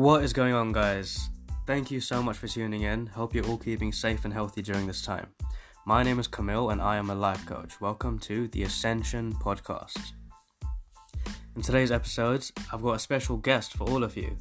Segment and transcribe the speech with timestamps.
[0.00, 1.28] What is going on, guys?
[1.66, 3.08] Thank you so much for tuning in.
[3.08, 5.26] Hope you're all keeping safe and healthy during this time.
[5.84, 7.82] My name is Camille and I am a life coach.
[7.82, 10.12] Welcome to the Ascension Podcast.
[11.54, 14.34] In today's episodes, I've got a special guest for all of you.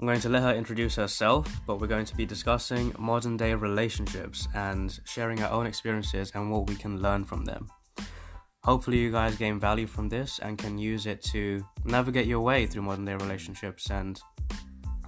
[0.00, 3.54] I'm going to let her introduce herself, but we're going to be discussing modern day
[3.54, 7.68] relationships and sharing our own experiences and what we can learn from them.
[8.64, 12.66] Hopefully, you guys gain value from this and can use it to navigate your way
[12.66, 14.20] through modern day relationships and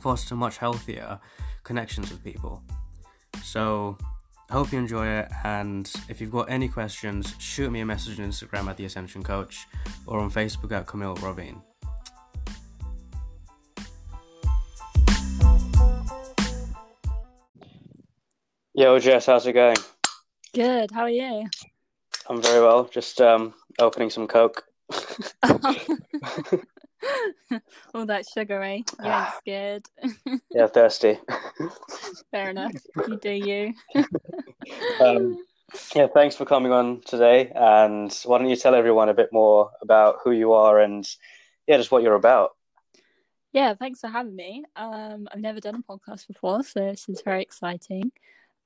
[0.00, 1.20] foster much healthier
[1.62, 2.62] connections with people.
[3.42, 3.96] So,
[4.50, 5.28] I hope you enjoy it.
[5.44, 9.22] And if you've got any questions, shoot me a message on Instagram at The Ascension
[9.22, 9.66] Coach
[10.06, 11.62] or on Facebook at Camille Rovine.
[18.74, 19.76] Yo, Jess, how's it going?
[20.54, 20.90] Good.
[20.90, 21.46] How are you?
[22.28, 22.84] I'm very well.
[22.84, 24.64] Just um, opening some Coke.
[27.94, 28.82] All that sugar, eh?
[29.02, 29.86] You ain't scared.
[30.50, 31.18] yeah, thirsty.
[32.30, 32.72] Fair enough.
[33.06, 33.74] You do you.
[35.00, 35.44] um,
[35.94, 37.52] yeah, thanks for coming on today.
[37.54, 41.08] And why don't you tell everyone a bit more about who you are and
[41.66, 42.50] yeah, just what you're about.
[43.52, 44.64] Yeah, thanks for having me.
[44.76, 48.12] Um, I've never done a podcast before, so this is very exciting.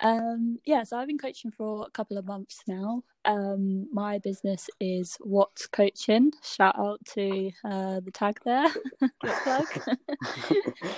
[0.00, 3.02] Um, yeah, so I've been coaching for a couple of months now.
[3.24, 6.32] Um, my business is What's Coaching.
[6.42, 8.66] Shout out to uh, the tag there,
[9.42, 9.66] plug.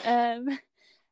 [0.05, 0.59] um,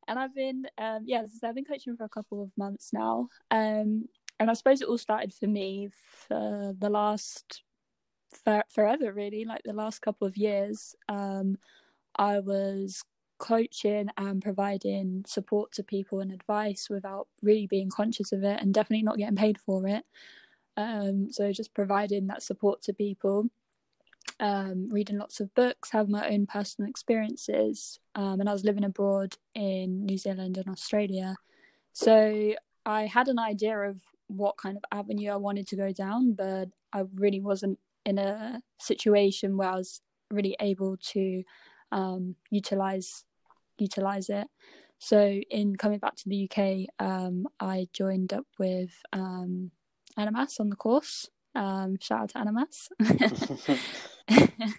[0.09, 3.29] and I've been, um, yeah, so I've been coaching for a couple of months now.
[3.51, 4.07] Um,
[4.41, 5.89] and I suppose it all started for me
[6.29, 7.62] for the last
[8.45, 10.95] for, forever, really, like the last couple of years.
[11.09, 11.57] Um,
[12.17, 13.03] I was
[13.39, 18.73] coaching and providing support to people and advice without really being conscious of it and
[18.73, 20.05] definitely not getting paid for it.
[20.77, 23.47] Um, so just providing that support to people,
[24.41, 28.85] um, reading lots of books, having my own personal experiences, um, and I was living
[28.85, 31.37] abroad in New Zealand and Australia.
[31.93, 32.55] So
[32.87, 36.69] I had an idea of what kind of avenue I wanted to go down, but
[36.93, 40.00] I really wasn't in a situation where I was
[40.31, 41.43] really able to
[41.93, 43.25] um, utilize
[43.78, 44.47] utilize it.
[44.99, 45.19] So
[45.50, 49.71] in coming back to the UK, um, I joined up with um,
[50.17, 51.28] Animas on the course.
[51.55, 52.89] Um, shout out to Animas.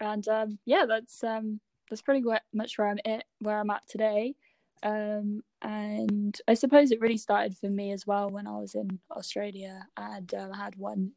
[0.00, 4.34] and um, yeah, that's um, that's pretty much where I'm at where I'm at today.
[4.82, 9.00] Um, and I suppose it really started for me as well when I was in
[9.10, 11.12] Australia, and um, I had one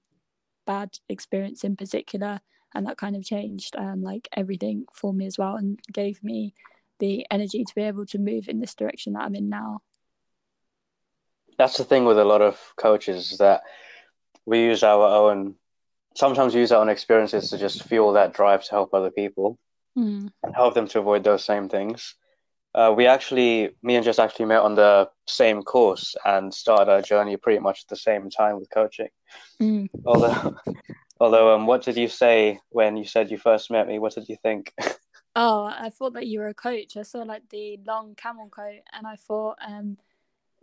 [0.65, 2.41] bad experience in particular
[2.73, 6.53] and that kind of changed um, like everything for me as well and gave me
[6.99, 9.81] the energy to be able to move in this direction that I'm in now.
[11.57, 13.61] That's the thing with a lot of coaches is that
[14.45, 15.55] we use our own
[16.15, 19.57] sometimes use our own experiences to just fuel that drive to help other people
[19.97, 20.29] mm.
[20.43, 22.15] and help them to avoid those same things.
[22.75, 27.01] Uh, we actually, me and Jess actually met on the same course and started our
[27.01, 29.09] journey pretty much at the same time with coaching.
[29.61, 29.89] Mm.
[30.05, 30.55] Although
[31.19, 33.99] Although, um, what did you say when you said you first met me?
[33.99, 34.73] What did you think?
[35.35, 36.97] Oh, I thought that you were a coach.
[36.97, 39.97] I saw like the long camel coat, and I thought, um,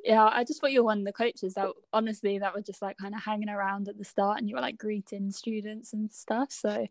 [0.02, 2.82] yeah, I just thought you were one of the coaches that honestly that were just
[2.82, 6.12] like kind of hanging around at the start, and you were like greeting students and
[6.12, 6.50] stuff.
[6.52, 6.86] So,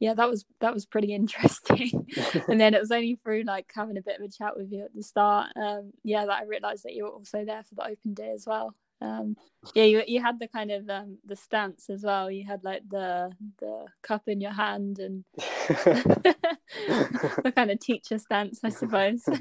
[0.00, 2.06] yeah, that was that was pretty interesting.
[2.48, 4.84] and then it was only through like having a bit of a chat with you
[4.84, 7.84] at the start, um, yeah, that I realised that you were also there for the
[7.84, 9.36] open day as well um
[9.74, 12.30] yeah you you had the kind of um the stance as well.
[12.30, 18.60] You had like the the cup in your hand and the kind of teacher stance
[18.64, 19.24] i suppose.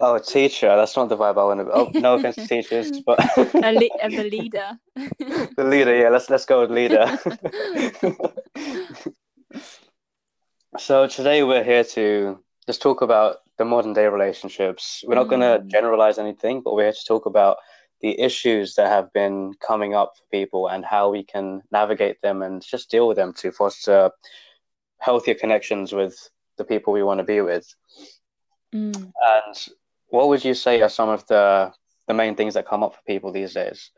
[0.00, 0.76] Oh teacher.
[0.76, 3.98] That's not the vibe i want to oh no offense to teachers but a, le-
[4.00, 4.78] a the leader.
[4.94, 6.08] The leader yeah.
[6.08, 7.18] Let's let's go with leader.
[10.78, 12.38] So today we're here to
[12.68, 15.02] just talk about the modern day relationships.
[15.04, 15.66] We're not going to mm.
[15.66, 17.56] generalize anything but we're here to talk about
[18.00, 22.42] the issues that have been coming up for people and how we can navigate them
[22.42, 24.10] and just deal with them to foster
[24.98, 26.16] healthier connections with
[26.56, 27.74] the people we want to be with.
[28.74, 28.94] Mm.
[28.94, 29.68] And
[30.08, 31.72] what would you say are some of the
[32.06, 33.90] the main things that come up for people these days?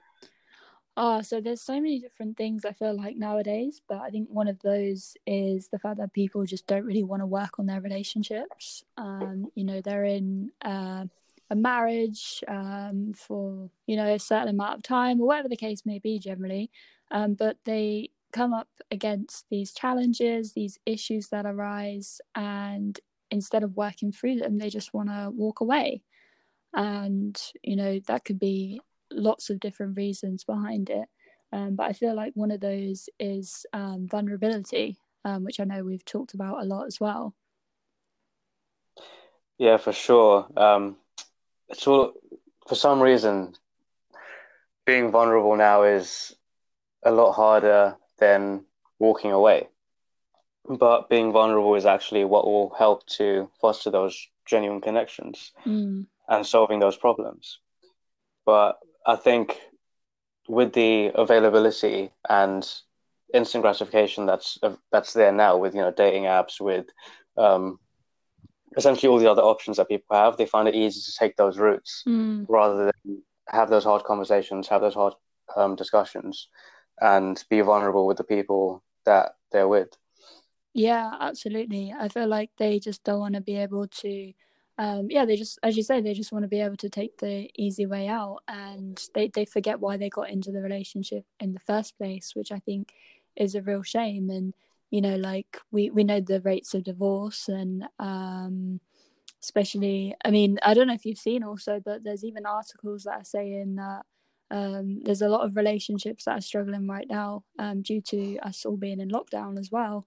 [0.96, 4.48] Oh, so there's so many different things I feel like nowadays, but I think one
[4.48, 7.80] of those is the fact that people just don't really want to work on their
[7.80, 8.84] relationships.
[8.98, 11.06] Um, you know, they're in uh,
[11.50, 15.82] a marriage um, for you know a certain amount of time or whatever the case
[15.84, 16.70] may be generally
[17.10, 23.00] um, but they come up against these challenges these issues that arise and
[23.30, 26.02] instead of working through them they just want to walk away
[26.74, 28.80] and you know that could be
[29.10, 31.08] lots of different reasons behind it
[31.52, 35.82] um, but i feel like one of those is um, vulnerability um, which i know
[35.82, 37.34] we've talked about a lot as well
[39.58, 40.46] Yeah, for sure.
[40.56, 40.96] Um,
[41.70, 42.12] it's all
[42.68, 43.54] for some reason
[44.86, 46.34] being vulnerable now is
[47.04, 48.64] a lot harder than
[48.98, 49.68] walking away.
[50.68, 56.06] But being vulnerable is actually what will help to foster those genuine connections Mm.
[56.28, 57.58] and solving those problems.
[58.44, 59.60] But I think
[60.48, 62.66] with the availability and
[63.32, 64.58] instant gratification that's
[64.90, 66.86] that's there now with you know dating apps with
[67.36, 67.78] um,
[68.76, 71.58] essentially all the other options that people have, they find it easy to take those
[71.58, 72.46] routes Mm.
[72.48, 75.14] rather than have those hard conversations, have those hard
[75.56, 76.48] um, discussions,
[77.00, 79.88] and be vulnerable with the people that they're with.
[80.72, 81.92] Yeah, absolutely.
[81.98, 84.32] I feel like they just don't want to be able to,
[84.78, 87.18] um, yeah, they just, as you say, they just want to be able to take
[87.18, 91.54] the easy way out and they, they forget why they got into the relationship in
[91.54, 92.92] the first place, which I think
[93.34, 94.30] is a real shame.
[94.30, 94.54] And,
[94.90, 98.80] you know, like we, we know the rates of divorce and, um,
[99.42, 103.20] especially, I mean, I don't know if you've seen also, but there's even articles that
[103.20, 104.02] are saying that
[104.50, 108.64] um, there's a lot of relationships that are struggling right now um, due to us
[108.66, 110.06] all being in lockdown as well.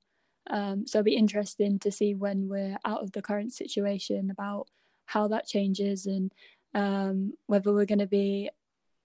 [0.50, 4.68] Um, so it'll be interesting to see when we're out of the current situation about
[5.06, 6.32] how that changes and
[6.76, 8.50] um, whether we're going to be,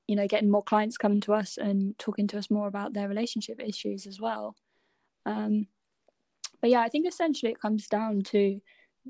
[0.09, 3.09] you know, getting more clients coming to us and talking to us more about their
[3.09, 4.57] relationship issues as well.
[5.29, 5.67] Um,
[6.61, 8.61] but yeah, I think essentially it comes down to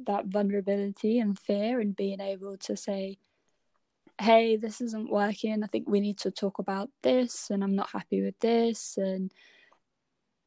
[0.07, 3.19] that vulnerability and fear and being able to say,
[4.21, 5.63] hey, this isn't working.
[5.63, 9.33] I think we need to talk about this, and I'm not happy with this, and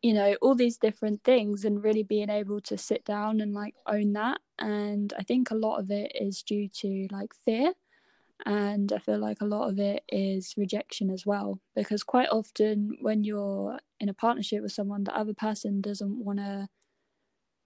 [0.02, 3.76] you know all these different things and really being able to sit down and like
[3.86, 7.74] own that and i think a lot of it is due to like fear
[8.46, 12.98] and i feel like a lot of it is rejection as well because quite often
[13.02, 16.68] when you're in a partnership with someone the other person doesn't want to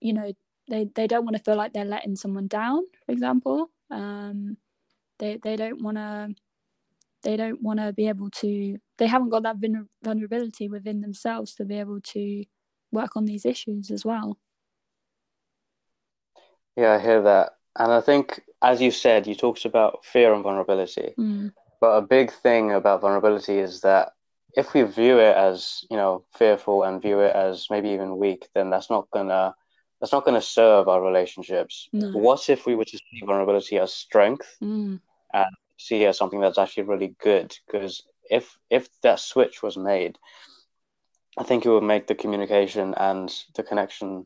[0.01, 0.31] you know
[0.69, 3.69] they they don't want to feel like they're letting someone down for example.
[3.91, 4.57] Um
[5.19, 6.35] they they don't want to
[7.23, 9.57] they don't want to be able to they haven't got that
[10.03, 12.45] vulnerability within themselves to be able to
[12.91, 14.37] work on these issues as well.
[16.75, 17.53] Yeah i hear that.
[17.77, 21.53] And i think as you said you talked about fear and vulnerability mm.
[21.79, 24.13] but a big thing about vulnerability is that
[24.57, 28.47] if we view it as you know fearful and view it as maybe even weak
[28.55, 29.53] then that's not gonna
[29.99, 32.11] that's not gonna serve our relationships no.
[32.11, 34.99] what if we were to see vulnerability as strength mm.
[35.33, 39.77] and see it as something that's actually really good because if if that switch was
[39.77, 40.17] made
[41.37, 44.25] i think it would make the communication and the connection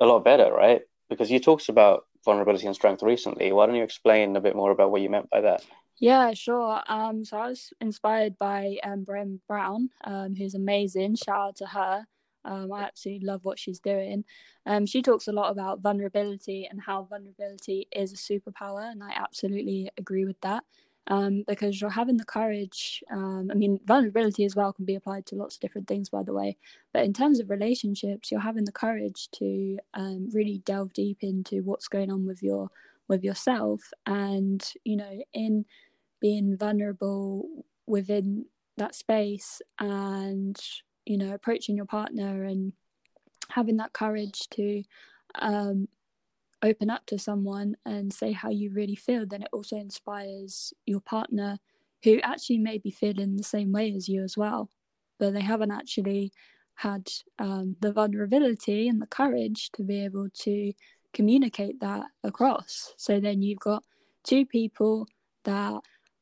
[0.00, 3.52] a lot better right because you talked about vulnerability and strength recently.
[3.52, 5.64] Why don't you explain a bit more about what you meant by that?
[5.98, 6.82] Yeah sure.
[6.88, 11.16] Um so i was inspired by um Brené Brown um who's amazing.
[11.16, 12.06] Shout out to her.
[12.44, 14.24] Um, I absolutely love what she's doing.
[14.66, 19.12] Um, she talks a lot about vulnerability and how vulnerability is a superpower, and I
[19.14, 20.64] absolutely agree with that.
[21.10, 23.02] Um, because you're having the courage.
[23.10, 26.22] Um, I mean, vulnerability as well can be applied to lots of different things, by
[26.22, 26.56] the way.
[26.92, 31.64] But in terms of relationships, you're having the courage to um, really delve deep into
[31.64, 32.70] what's going on with your
[33.08, 35.64] with yourself, and you know, in
[36.20, 38.44] being vulnerable within
[38.76, 40.58] that space and
[41.04, 42.72] you know approaching your partner and
[43.48, 44.82] having that courage to
[45.36, 45.88] um,
[46.62, 51.00] open up to someone and say how you really feel then it also inspires your
[51.00, 51.58] partner
[52.04, 54.70] who actually may be feeling the same way as you as well.
[55.18, 56.32] But they haven't actually
[56.74, 60.72] had um, the vulnerability and the courage to be able to
[61.12, 62.94] communicate that across.
[62.96, 63.84] So then you've got
[64.24, 65.06] two people
[65.44, 65.80] that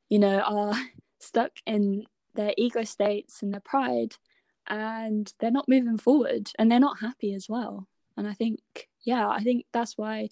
[0.09, 0.75] you know are
[1.21, 2.05] stuck in
[2.35, 4.15] their ego states and their pride
[4.69, 7.87] and they're not moving forward and they're not happy as well.
[8.17, 10.29] And i think yeah i think that's why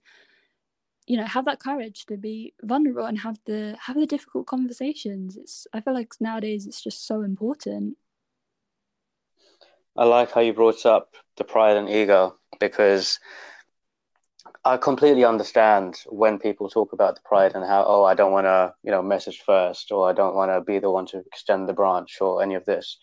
[1.07, 5.37] you know have that courage to be vulnerable and have the have the difficult conversations.
[5.37, 7.97] It's i feel like nowadays it's just so important.
[9.97, 13.19] I like how you brought up the pride and ego because
[14.65, 15.91] i completely understand
[16.23, 19.03] when people talk about the pride and how oh i don't want to you know
[19.03, 22.43] message first or i don't want to be the one to extend the branch or
[22.43, 22.99] any of this.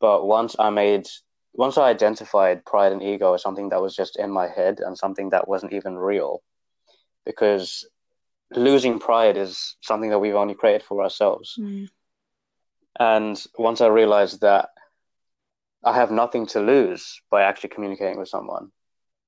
[0.00, 1.06] But once I made,
[1.54, 4.98] once I identified pride and ego as something that was just in my head and
[4.98, 6.42] something that wasn't even real,
[7.24, 7.86] because
[8.50, 11.54] losing pride is something that we've only created for ourselves.
[11.58, 11.88] Mm.
[12.98, 14.70] And once I realized that
[15.84, 18.70] I have nothing to lose by actually communicating with someone,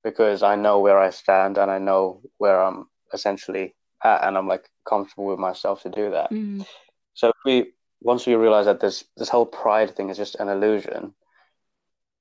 [0.03, 4.47] because I know where I stand and I know where I'm essentially at, and I'm
[4.47, 6.31] like comfortable with myself to do that.
[6.31, 6.65] Mm.
[7.13, 11.13] So we once we realize that this this whole pride thing is just an illusion,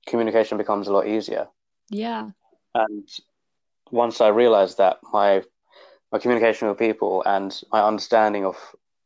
[0.06, 1.48] communication becomes a lot easier.
[1.90, 2.30] Yeah.
[2.74, 3.08] And
[3.90, 5.42] once I realized that, my
[6.12, 8.56] my communication with people and my understanding of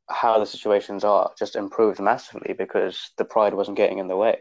[0.08, 4.38] how the situations are just improved massively because the pride wasn't getting in the way.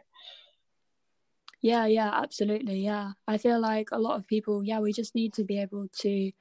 [1.61, 2.79] Yeah, yeah, absolutely.
[2.79, 3.11] Yeah.
[3.27, 6.31] I feel like a lot of people, yeah, we just need to be able to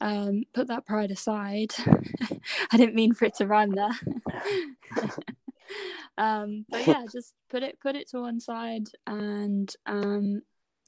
[0.00, 1.72] um, put that pride aside.
[2.70, 3.94] I didn't mean for it to rhyme there.
[6.18, 10.42] um, but yeah, just put it put it to one side and um,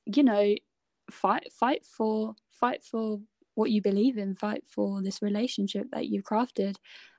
[0.04, 0.54] you know,
[1.10, 3.20] fight fight for fight for
[3.54, 6.76] what you believe in, fight for this relationship that you've crafted.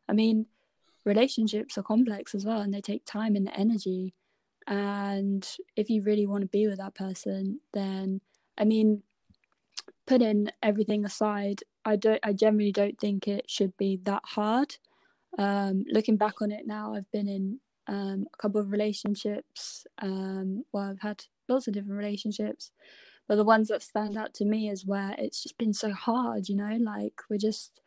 [0.07, 0.45] I mean,
[1.03, 4.13] relationships are complex as well and they take time and energy.
[4.67, 8.21] And if you really want to be with that person, then
[8.57, 9.03] I mean,
[10.05, 14.75] putting everything aside, I don't I generally don't think it should be that hard.
[15.37, 19.85] Um, looking back on it now, I've been in um, a couple of relationships.
[19.99, 22.71] Um, well, I've had lots of different relationships,
[23.27, 26.49] but the ones that stand out to me is where it's just been so hard,
[26.49, 27.79] you know, like we're just,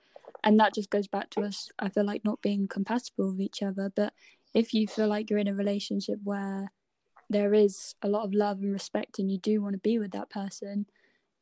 [0.44, 3.62] and that just goes back to us, I feel like not being compatible with each
[3.62, 3.92] other.
[3.94, 4.12] But
[4.54, 6.72] if you feel like you're in a relationship where
[7.28, 10.10] there is a lot of love and respect and you do want to be with
[10.12, 10.86] that person,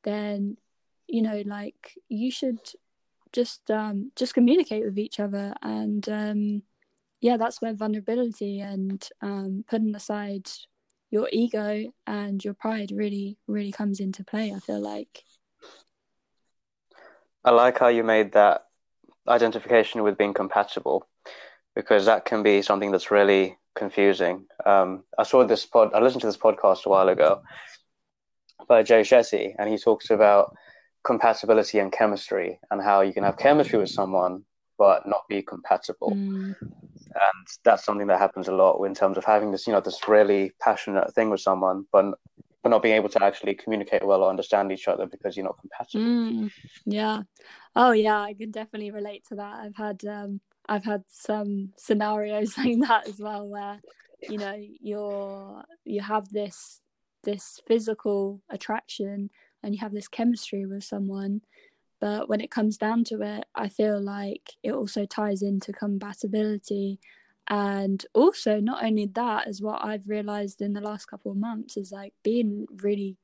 [0.05, 0.57] then,
[1.07, 2.61] you know, like you should
[3.33, 6.63] just um just communicate with each other and um
[7.21, 10.49] yeah that's where vulnerability and um putting aside
[11.11, 15.25] your ego and your pride really really comes into play i feel like.
[17.45, 18.65] I like how you made that
[19.27, 21.09] identification with being compatible
[21.75, 24.47] because that can be something that's really confusing.
[24.67, 27.43] Um, i saw this pod i listened to this podcast a while ago
[28.69, 30.55] by jay shetty and he talks about
[31.05, 34.43] compatibility and chemistry and how you can have chemistry with someone
[34.77, 36.13] but not be compatible.
[36.15, 36.55] Mm
[37.21, 40.09] and that's something that happens a lot in terms of having this you know this
[40.09, 42.15] really passionate thing with someone but
[42.63, 45.59] but not being able to actually communicate well or understand each other because you're not
[45.61, 46.05] compatible.
[46.05, 46.51] Mm,
[46.87, 47.23] yeah.
[47.77, 49.61] Oh yeah i can definitely relate to that.
[49.61, 53.81] I've had um i've had some scenarios like that as well where
[54.29, 56.81] you know you're you have this
[57.25, 59.31] this physical attraction
[59.63, 61.41] and you have this chemistry with someone
[62.01, 67.01] but when it comes down to it, I feel like it also ties into compatibility.
[67.49, 71.77] And also, not only that, is what I've realized in the last couple of months
[71.77, 73.17] is like being really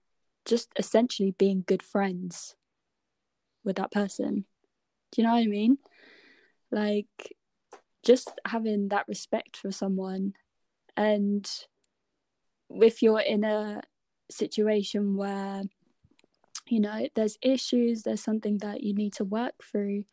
[0.44, 2.56] just essentially being good friends
[3.64, 4.44] with that person.
[5.12, 5.78] Do you know what I mean?
[6.70, 7.36] Like,
[8.04, 10.34] just having that respect for someone.
[10.96, 11.48] And
[12.70, 13.82] if you're in a
[14.30, 15.62] situation where
[16.66, 20.04] you know there's issues there's something that you need to work through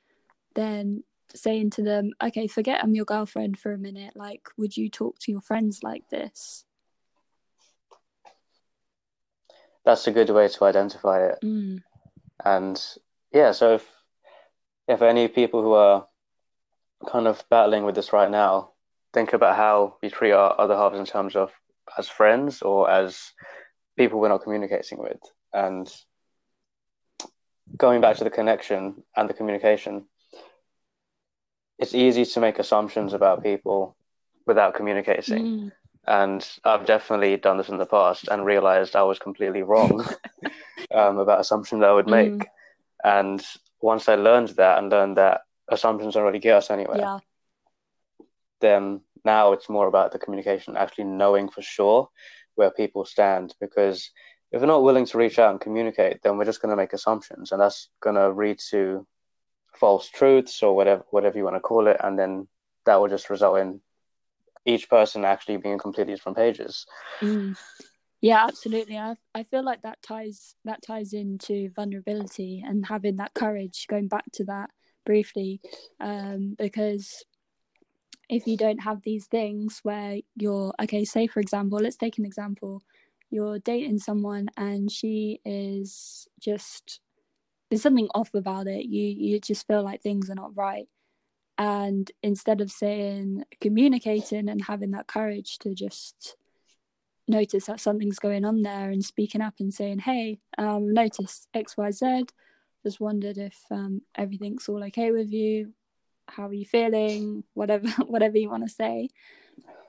[0.55, 1.03] then
[1.35, 4.13] saying to them okay forget i'm your girlfriend for a minute.
[4.15, 6.65] Like would you talk to your friends like this?
[9.85, 11.39] That's a good way to identify it.
[11.43, 11.81] Mm.
[12.43, 12.83] and
[13.31, 13.87] yeah so if
[14.87, 16.07] if any people who are
[17.07, 18.71] kind of battling with this right now
[19.13, 21.51] think about how we treat our other halves in terms of
[21.97, 23.31] as friends or as
[23.97, 25.19] people we're not communicating with
[25.53, 25.93] and
[27.77, 30.05] going back to the connection and the communication,
[31.79, 33.95] it's easy to make assumptions about people
[34.45, 35.45] without communicating.
[35.45, 35.71] Mm.
[36.07, 40.03] And I've definitely done this in the past and realized I was completely wrong
[40.93, 42.31] um, about assumptions I would make.
[42.31, 42.45] Mm.
[43.03, 43.45] And
[43.81, 47.19] once I learned that and learned that assumptions don't really get us anywhere, yeah.
[48.61, 52.09] then now it's more about the communication, actually knowing for sure
[52.55, 53.53] where people stand.
[53.59, 54.09] Because
[54.51, 56.93] if we're not willing to reach out and communicate, then we're just going to make
[56.93, 59.07] assumptions, and that's going to lead to
[59.73, 62.47] false truths or whatever whatever you want to call it, and then
[62.85, 63.81] that will just result in
[64.65, 66.85] each person actually being completely different pages.
[67.21, 67.57] Mm.
[68.19, 68.97] Yeah, absolutely.
[68.97, 73.87] I I feel like that ties that ties into vulnerability and having that courage.
[73.87, 74.69] Going back to that
[75.05, 75.59] briefly,
[75.99, 77.25] um, because
[78.29, 82.25] if you don't have these things where you're okay, say for example, let's take an
[82.25, 82.81] example
[83.31, 86.99] you're dating someone and she is just
[87.69, 88.85] there's something off about it.
[88.85, 90.87] You you just feel like things are not right.
[91.57, 96.35] And instead of saying communicating and having that courage to just
[97.27, 102.27] notice that something's going on there and speaking up and saying hey um notice xyz
[102.83, 105.73] just wondered if um, everything's all okay with you.
[106.27, 107.43] How are you feeling?
[107.53, 109.09] Whatever whatever you want to say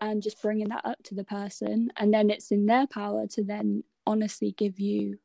[0.01, 1.91] and just bringing that up to the person.
[1.97, 5.19] And then it's in their power to then honestly give you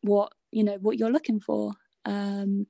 [0.00, 1.72] what you know what you're looking for.
[2.04, 2.66] Um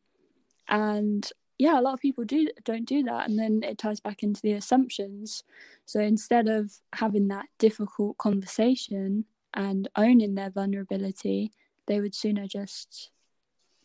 [0.69, 3.29] and yeah a lot of people do don't do that.
[3.29, 5.45] And then it ties back into the assumptions.
[5.87, 11.53] So instead of having that difficult conversation and owning their vulnerability
[11.87, 13.11] they would sooner just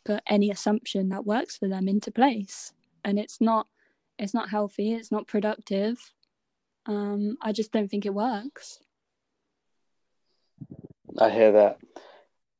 [0.03, 2.73] put any assumption that works for them into place.
[3.03, 3.67] And it's not
[4.17, 6.11] it's not healthy it's not productive
[6.85, 8.79] um, i just don't think it works.
[11.17, 11.79] I hear that.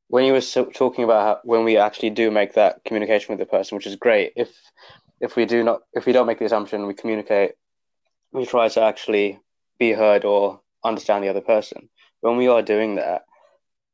[0.08, 3.46] When you were talking about how, when we actually do make that communication with the
[3.46, 4.50] person which is great if
[5.20, 7.54] if we do not if we don't make the assumption we communicate
[8.32, 9.40] we try to actually
[9.80, 11.90] be heard or understand the other person.
[12.22, 13.24] When we are doing that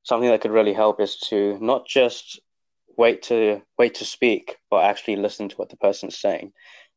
[0.04, 2.40] something that could really help is to not just
[2.98, 6.52] wait to wait to speak, but actually listen to what the person's saying.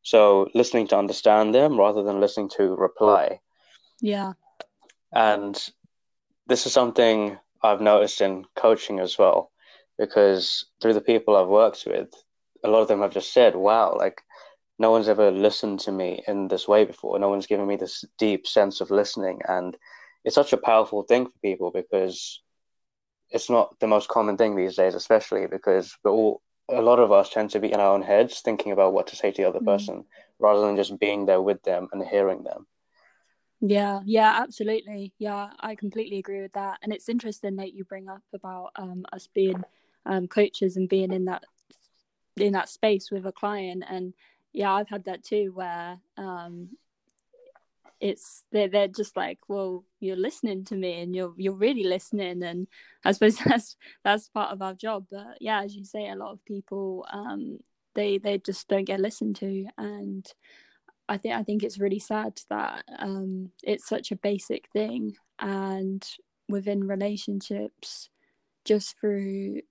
[0.05, 3.39] So listening to understand them rather than listening to reply.
[4.01, 4.33] Yeah.
[5.11, 5.57] And
[6.45, 9.51] this is something I've noticed in coaching as well,
[9.97, 12.13] because through the people I've worked with,
[12.63, 14.21] a lot of them have just said, wow, like
[14.77, 17.17] no one's ever listened to me in this way before.
[17.17, 19.39] No one's given me this deep sense of listening.
[19.47, 19.75] And
[20.23, 22.43] it's such a powerful thing for people because
[23.31, 27.11] it's not the most common thing these days, especially because we're all a lot of
[27.11, 29.47] us tend to be in our own heads thinking about what to say to the
[29.47, 29.65] other mm.
[29.65, 30.05] person
[30.39, 32.65] rather than just being there with them and hearing them.
[33.61, 35.13] Yeah, yeah, absolutely.
[35.17, 36.79] Yeah, I completely agree with that.
[36.81, 39.63] And it's interesting that you bring up about um, us being
[40.05, 41.43] um, coaches and being in that
[42.37, 43.83] in that space with a client.
[43.89, 44.13] And
[44.51, 46.69] yeah, I've had that too, where um,
[47.99, 52.43] it's they're they're just like, well, you're listening to me and you're you're really listening,
[52.43, 52.67] and
[53.03, 55.05] I suppose that's that's part of our job.
[55.11, 57.59] But yeah, as you say, a lot of people um,
[57.93, 60.25] they they just don't get listened to, and
[61.07, 66.05] I think I think it's really sad that um, it's such a basic thing, and
[66.49, 68.09] within relationships,
[68.65, 69.61] just through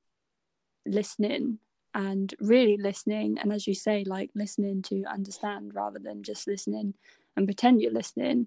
[0.87, 1.59] listening
[1.95, 3.39] and really listening.
[3.39, 6.95] And as you say like listening to understand rather than just listening
[7.37, 8.47] and pretend you're listening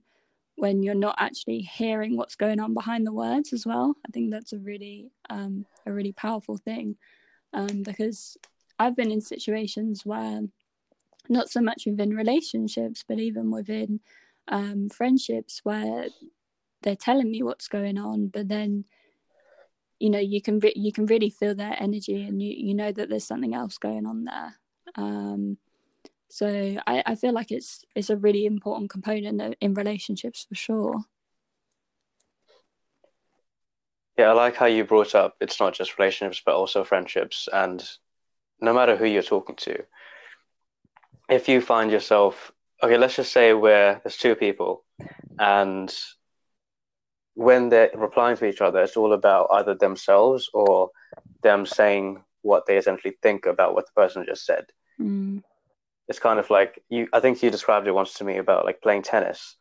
[0.56, 3.96] when you're not actually hearing what's going on behind the words as well.
[4.08, 6.98] I think that's a really um, a really powerful thing
[7.54, 8.38] um, because
[8.80, 10.42] I've been in situations where
[11.30, 14.00] not so much within relationships, but even within
[14.48, 16.08] um, friendships where
[16.82, 18.86] they're telling me what's going on, but then
[20.00, 22.92] you know you can re- you can really feel their energy and you you know
[22.92, 24.56] that there's something else going on there.
[24.96, 25.58] Um,
[26.30, 31.04] so I, I feel like it's it's a really important component in relationships for sure.
[34.18, 37.88] Yeah, I like how you brought up it's not just relationships but also friendships and
[38.60, 39.84] no matter who you're talking to,
[41.30, 42.52] if you find yourself
[42.84, 44.84] okay, let's just say where there's two people
[45.40, 45.94] and
[47.36, 50.90] when they're replying to each other, it's all about either themselves or
[51.44, 54.66] them saying what they essentially think about what the person just said.
[55.00, 55.44] Mm
[56.08, 58.82] it's kind of like you i think you described it once to me about like
[58.82, 59.56] playing tennis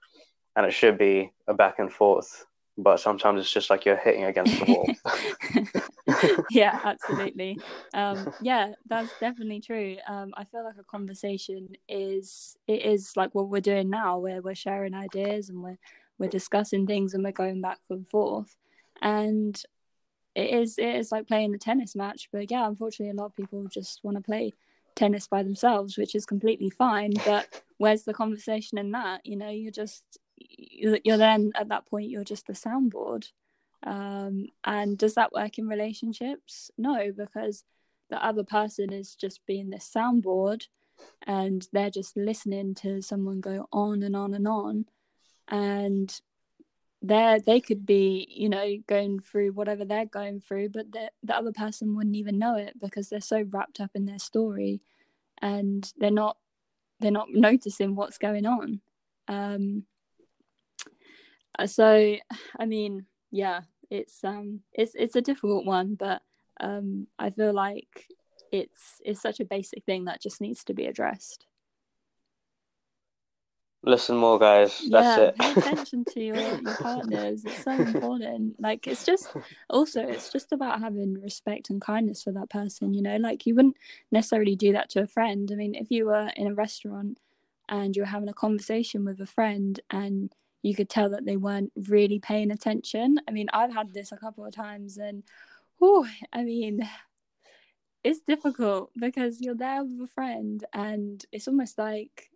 [0.55, 2.47] and it should be a back and forth
[2.79, 4.87] but sometimes it's just like you're hitting against the wall.
[6.51, 7.59] Yeah absolutely.
[7.95, 9.97] Um, yeah that's definitely true.
[10.07, 14.41] Um, i feel like a conversation is it is like what we're doing now where
[14.41, 15.79] we're sharing ideas and we're
[16.19, 18.57] we're discussing things and we're going back and forth.
[19.03, 19.61] And
[20.35, 23.35] it is it is like playing a tennis match but yeah unfortunately a lot of
[23.35, 24.53] people just want to play
[24.97, 27.13] tennis by themselves, which is completely fine.
[27.25, 29.25] But where's the conversation in that?
[29.25, 30.03] You know, you're just
[30.37, 33.31] you're then at that point you're just the soundboard.
[33.85, 36.71] Um, and does that work in relationships?
[36.77, 37.63] No, because
[38.11, 40.65] the other person is just being this soundboard,
[41.27, 44.87] and they're just listening to someone go on and on and on,
[45.49, 46.21] and
[47.07, 51.37] they they could be you know going through whatever they're going through but the, the
[51.37, 54.81] other person wouldn't even know it because they're so wrapped up in their story
[55.41, 56.37] and they're not
[57.01, 58.81] they're not noticing what's going on.
[59.29, 59.85] Um
[61.59, 62.17] uh, so
[62.59, 66.23] i mean yeah it's um it's it's a difficult one but
[66.61, 68.07] um i feel like
[68.53, 71.47] it's it's such a basic thing that just needs to be addressed
[73.87, 74.83] listen more guys.
[74.91, 75.39] That's yeah, it.
[75.39, 77.45] pay attention to your, your partners.
[77.45, 78.61] It's so important.
[78.61, 79.33] Like it's just
[79.71, 83.17] also it's just about having respect and kindness for that person you know?
[83.17, 83.77] Like you wouldn't
[84.11, 85.49] necessarily do that to a friend.
[85.51, 87.19] I mean if you were in a restaurant
[87.69, 91.37] and you were having a conversation with a friend and you could tell that they
[91.37, 93.19] weren't really paying attention.
[93.29, 95.23] I mean i've had this a couple of times and
[95.81, 96.89] oh i mean
[98.03, 102.31] it's difficult because you're there with a friend and it's almost like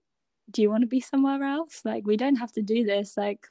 [0.50, 1.82] do you want to be somewhere else?
[1.84, 3.16] Like, we don't have to do this.
[3.16, 3.46] Like,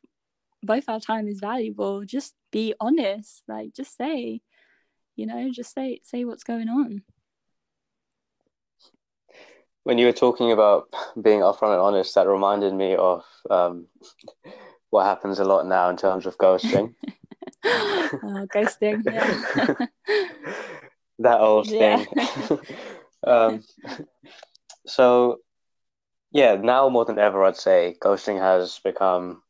[0.64, 2.04] both our time is valuable.
[2.06, 3.44] Just be honest.
[3.48, 4.42] Like, just say,
[5.16, 7.04] you know, just say say what's going on.
[9.84, 10.88] When you were talking about
[11.20, 13.88] being upfront and honest, that reminded me of um,
[14.90, 16.94] what happens a lot now in terms of ghosting.
[17.66, 19.74] oh, ghosting, yeah.
[21.20, 22.04] that old Yeah.
[22.04, 22.60] thing.
[23.26, 23.64] um,
[24.86, 25.40] so
[26.32, 29.42] yeah, now more than ever, I'd say ghosting has become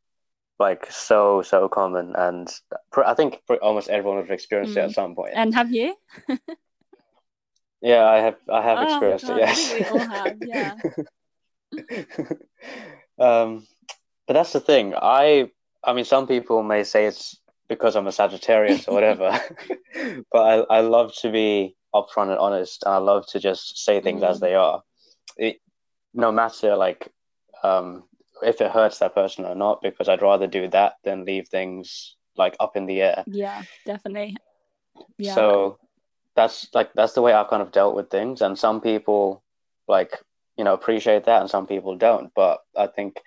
[0.59, 2.47] like so so common, and
[2.91, 4.85] pr- I think pr- almost everyone has have experienced it Mm.
[4.85, 5.31] at some point.
[5.35, 5.95] And have you?
[7.81, 9.39] Yeah, I have I have Oh, experienced God, it.
[9.39, 9.71] Yes.
[9.73, 10.73] we all have, yeah.
[13.19, 13.65] um,
[14.27, 14.93] but that's the thing.
[14.95, 15.49] I
[15.83, 17.39] I mean, some people may say it's
[17.69, 19.39] because I'm a Sagittarius or whatever,
[20.31, 20.39] but
[20.69, 24.23] I I love to be upfront and honest, and I love to just say things
[24.23, 24.41] as Mm.
[24.41, 24.81] they are.
[25.37, 25.61] It,
[26.13, 27.07] no matter like
[27.63, 28.03] um
[28.41, 32.15] if it hurts that person or not, because I'd rather do that than leave things
[32.37, 33.23] like up in the air.
[33.27, 34.37] Yeah, definitely.
[35.17, 35.35] Yeah.
[35.35, 35.79] So
[36.35, 39.43] that's like that's the way I've kind of dealt with things, and some people
[39.87, 40.17] like
[40.57, 42.31] you know appreciate that, and some people don't.
[42.33, 43.19] But I think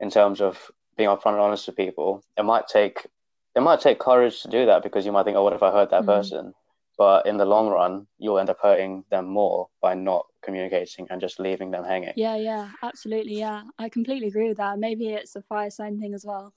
[0.00, 3.06] in terms of being upfront and honest with people, it might take
[3.54, 5.70] it might take courage to do that because you might think, oh, what if I
[5.70, 6.06] hurt that Mm.
[6.06, 6.54] person?
[6.98, 11.20] But in the long run, you'll end up hurting them more by not communicating and
[11.20, 12.14] just leaving them hanging.
[12.16, 13.38] Yeah, yeah, absolutely.
[13.38, 14.78] Yeah, I completely agree with that.
[14.78, 16.54] Maybe it's a fire sign thing as well,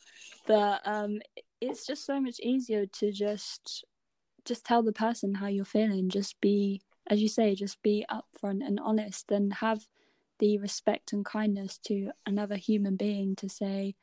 [0.48, 1.20] but um,
[1.60, 3.84] it's just so much easier to just
[4.46, 6.10] just tell the person how you're feeling.
[6.10, 9.86] Just be, as you say, just be upfront and honest, and have
[10.40, 13.96] the respect and kindness to another human being to say,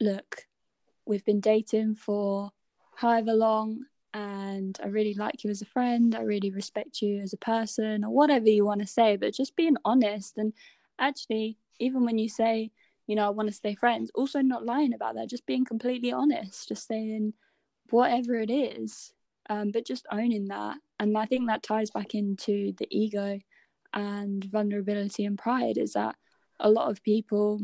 [0.00, 0.46] look,
[1.06, 2.52] we've been dating for
[2.96, 6.14] however long and I really like you as a friend.
[6.14, 9.56] I really respect you as a person, or whatever you want to say, but just
[9.56, 10.38] being honest.
[10.38, 10.52] And
[11.00, 12.70] actually, even when you say,
[13.08, 16.12] you know, I want to stay friends, also not lying about that, just being completely
[16.12, 17.34] honest, just saying
[17.90, 19.12] whatever it is,
[19.50, 20.78] um, but just owning that.
[21.00, 23.40] And I think that ties back into the ego
[23.92, 26.14] and vulnerability and pride is that
[26.60, 27.60] a lot of people,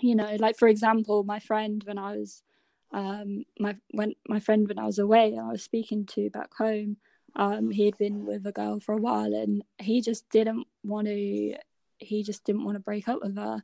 [0.00, 2.42] you know, like for example, my friend when I was
[2.92, 6.54] um my when my friend when I was away and I was speaking to back
[6.54, 6.96] home
[7.34, 11.56] um he'd been with a girl for a while and he just didn't want to
[11.98, 13.62] he just didn't want to break up with her.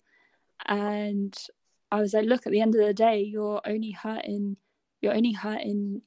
[0.67, 1.37] And
[1.91, 4.57] I was like look at the end of the day you're only hurting
[5.01, 6.03] you're only hurting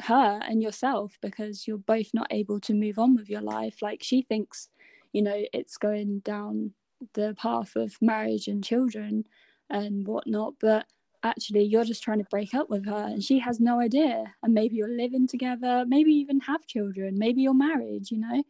[0.00, 3.82] her and yourself because you're both not able to move on with your life.
[3.82, 4.68] Like she thinks
[5.12, 6.72] you know it's going down
[7.14, 9.24] the path of marriage and children
[9.68, 10.86] and whatnot but
[11.24, 14.24] actually you're just trying to break up with her and she has no idea.
[14.42, 18.42] And maybe you're living together maybe even have children maybe you're married you know?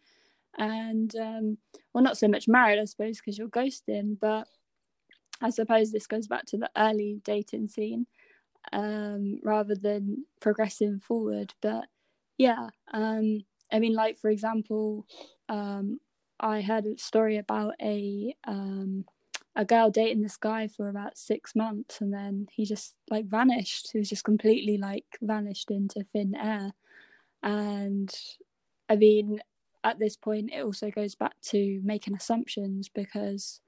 [0.58, 1.58] And um
[1.92, 4.46] well not so much married i suppose because you're ghosting but
[5.40, 8.06] i suppose this goes back to the early dating scene
[8.72, 11.52] um rather than progressing forward.
[11.60, 11.86] But
[12.38, 15.06] yeah um i mean like for example
[15.48, 16.00] um
[16.40, 19.04] i heard a story about a um
[19.54, 23.90] a girl dating this guy for about six months and then he just like vanished.
[23.92, 26.72] He was just completely like vanished into thin air.
[27.42, 28.12] And
[28.88, 29.40] i mean
[29.84, 33.60] at this point it also goes back to making assumptions because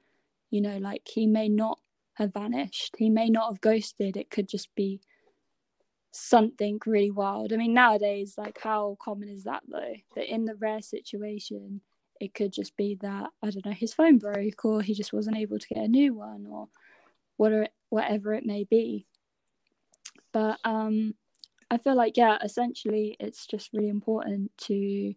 [0.50, 1.78] you know like he may not
[2.14, 2.94] have vanished.
[2.96, 4.16] He may not have ghosted.
[4.16, 5.00] It could just be
[6.12, 7.52] something really wild.
[7.52, 9.94] I mean nowadays like how common is that though?
[10.14, 11.80] That in the rare situation
[12.20, 15.36] it could just be that I don't know his phone broke or he just wasn't
[15.36, 16.68] able to get a new one or
[17.36, 19.06] whatever whatever it may be.
[20.32, 21.14] But um,
[21.70, 25.14] I feel like yeah, essentially it's just really important to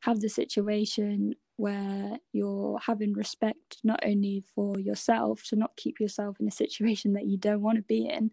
[0.00, 6.40] have the situation where you're having respect not only for yourself to not keep yourself
[6.40, 8.30] in a situation that you don't want to be in,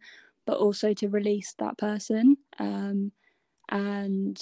[0.47, 3.11] but also to release that person um,
[3.69, 4.41] and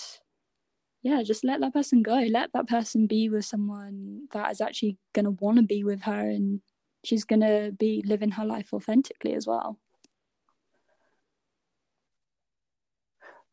[1.02, 2.16] yeah, just let that person go.
[2.16, 6.02] Let that person be with someone that is actually going to want to be with
[6.04, 6.62] her and
[7.04, 9.80] she's going to be living her life authentically as well.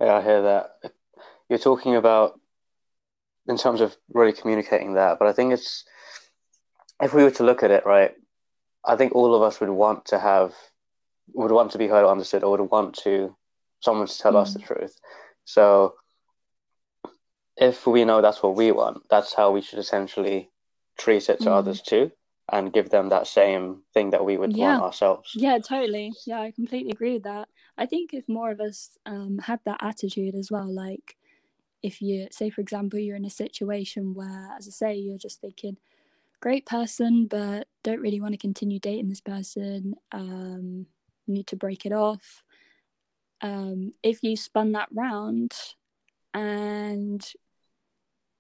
[0.01, 0.93] Yeah, I hear that.
[1.49, 2.41] You're talking about
[3.47, 5.85] in terms of really communicating that, but I think it's
[7.03, 8.13] if we were to look at it, right,
[8.85, 10.55] I think all of us would want to have
[11.33, 13.35] would want to be heard or understood or would want to
[13.81, 14.55] someone to tell us mm.
[14.55, 14.99] the truth.
[15.45, 15.95] So
[17.57, 20.51] if we know that's what we want, that's how we should essentially
[20.99, 21.55] treat it to Mm.
[21.55, 22.11] others too
[22.51, 24.73] and give them that same thing that we would Yeah.
[24.73, 25.33] want ourselves.
[25.35, 26.15] Yeah, totally.
[26.27, 27.49] Yeah, I completely agree with that.
[27.79, 31.17] I think if more of us um, had that attitude as well, like
[31.83, 35.41] if you say, for example, you're in a situation where, as I say, you're just
[35.41, 35.79] thinking,
[36.41, 40.87] great person, but don't really want to continue dating this person, um,
[41.27, 42.43] need to break it off.
[43.41, 45.53] Um, if you spun that round
[46.33, 47.27] and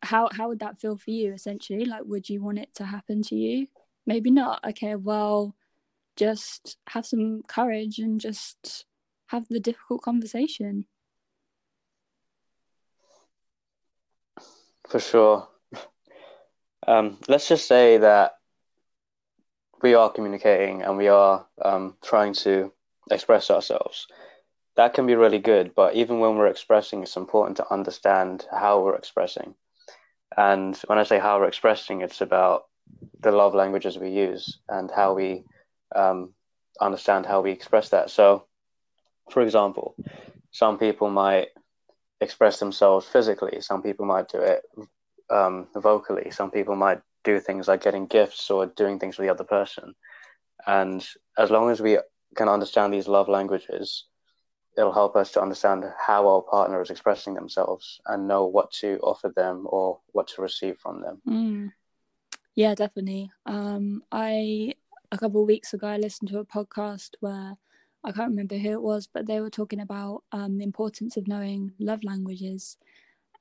[0.04, 3.22] how how would that feel for you essentially like would you want it to happen
[3.22, 3.66] to you
[4.06, 5.54] maybe not okay well
[6.16, 8.84] just have some courage and just
[9.26, 10.86] have the difficult conversation
[14.88, 15.48] For sure.
[16.86, 18.32] Um, let's just say that
[19.80, 22.74] we are communicating and we are um, trying to
[23.10, 24.06] express ourselves.
[24.76, 28.82] That can be really good, but even when we're expressing, it's important to understand how
[28.82, 29.54] we're expressing.
[30.36, 32.64] And when I say how we're expressing, it's about
[33.20, 35.44] the love languages we use and how we
[35.94, 36.34] um,
[36.80, 38.10] understand how we express that.
[38.10, 38.46] So,
[39.30, 39.94] for example,
[40.50, 41.48] some people might
[42.20, 44.62] express themselves physically, some people might do it
[45.30, 49.30] um, vocally, some people might do things like getting gifts or doing things for the
[49.30, 49.94] other person.
[50.66, 51.06] And
[51.38, 51.98] as long as we
[52.36, 54.04] can understand these love languages,
[54.76, 58.98] it'll help us to understand how our partner is expressing themselves and know what to
[59.02, 61.22] offer them or what to receive from them.
[61.28, 61.72] Mm.
[62.54, 63.30] Yeah, definitely.
[63.46, 64.74] Um, I
[65.12, 67.56] a couple of weeks ago I listened to a podcast where
[68.04, 71.26] I can't remember who it was, but they were talking about um, the importance of
[71.26, 72.76] knowing love languages.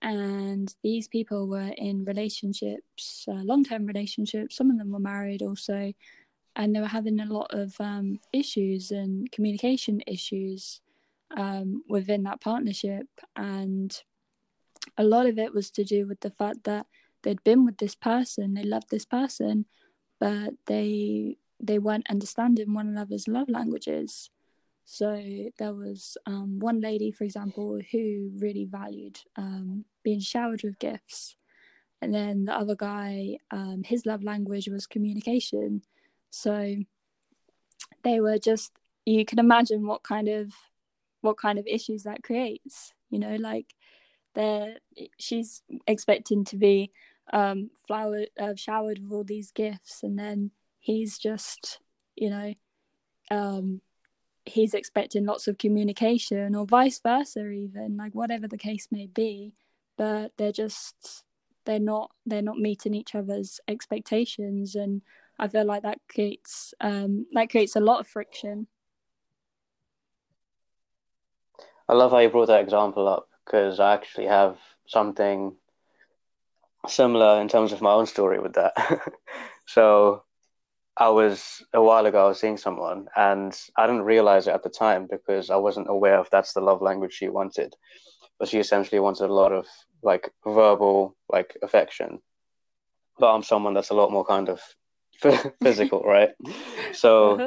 [0.02, 4.56] And these people were in relationships, uh, long term relationships.
[4.56, 5.94] Some of them were married also.
[6.56, 10.82] And they were having a lot of um, issues and communication issues
[11.36, 13.08] um, within that partnership.
[13.36, 13.96] And
[14.98, 16.88] a lot of it was to do with the fact that
[17.24, 19.66] they'd been with this person, they loved this person,
[20.20, 24.30] but they they weren't understanding one another's love languages.
[24.86, 25.24] So
[25.58, 31.38] there was um, one lady, for example, who really valued um, being showered with gifts,
[32.02, 35.84] and then the other guy, um, his love language was communication.
[36.30, 36.76] So
[38.04, 38.72] they were just
[39.06, 40.54] you can imagine what kind of
[41.24, 42.94] what kind of issues that creates.
[43.10, 43.74] You know, like
[44.36, 44.78] they
[45.20, 46.92] she's expecting to be
[47.32, 51.80] um, flowered, uh, showered with all these gifts, and then he's just,
[52.16, 52.54] you know,
[53.32, 53.82] um,
[54.46, 59.54] he's expecting lots of communication, or vice versa, even like whatever the case may be.
[59.98, 61.24] But they're just
[61.66, 65.02] they're not they're not meeting each other's expectations, and
[65.40, 68.68] I feel like that creates um, that creates a lot of friction.
[71.94, 75.56] I love how you brought that example up because I actually have something
[76.88, 78.74] similar in terms of my own story with that.
[79.68, 80.24] so
[80.98, 84.64] I was a while ago, I was seeing someone and I didn't realize it at
[84.64, 87.76] the time because I wasn't aware if that's the love language she wanted.
[88.40, 89.68] But she essentially wanted a lot of
[90.02, 92.18] like verbal like affection.
[93.20, 94.62] But I'm someone that's a lot more kind of
[95.62, 96.32] physical, right?
[96.94, 97.38] So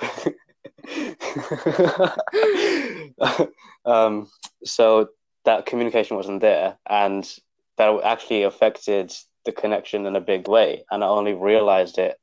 [3.84, 4.28] um
[4.64, 5.08] so
[5.44, 7.38] that communication wasn't there and
[7.78, 9.12] that actually affected
[9.44, 10.84] the connection in a big way.
[10.90, 12.18] And I only realized it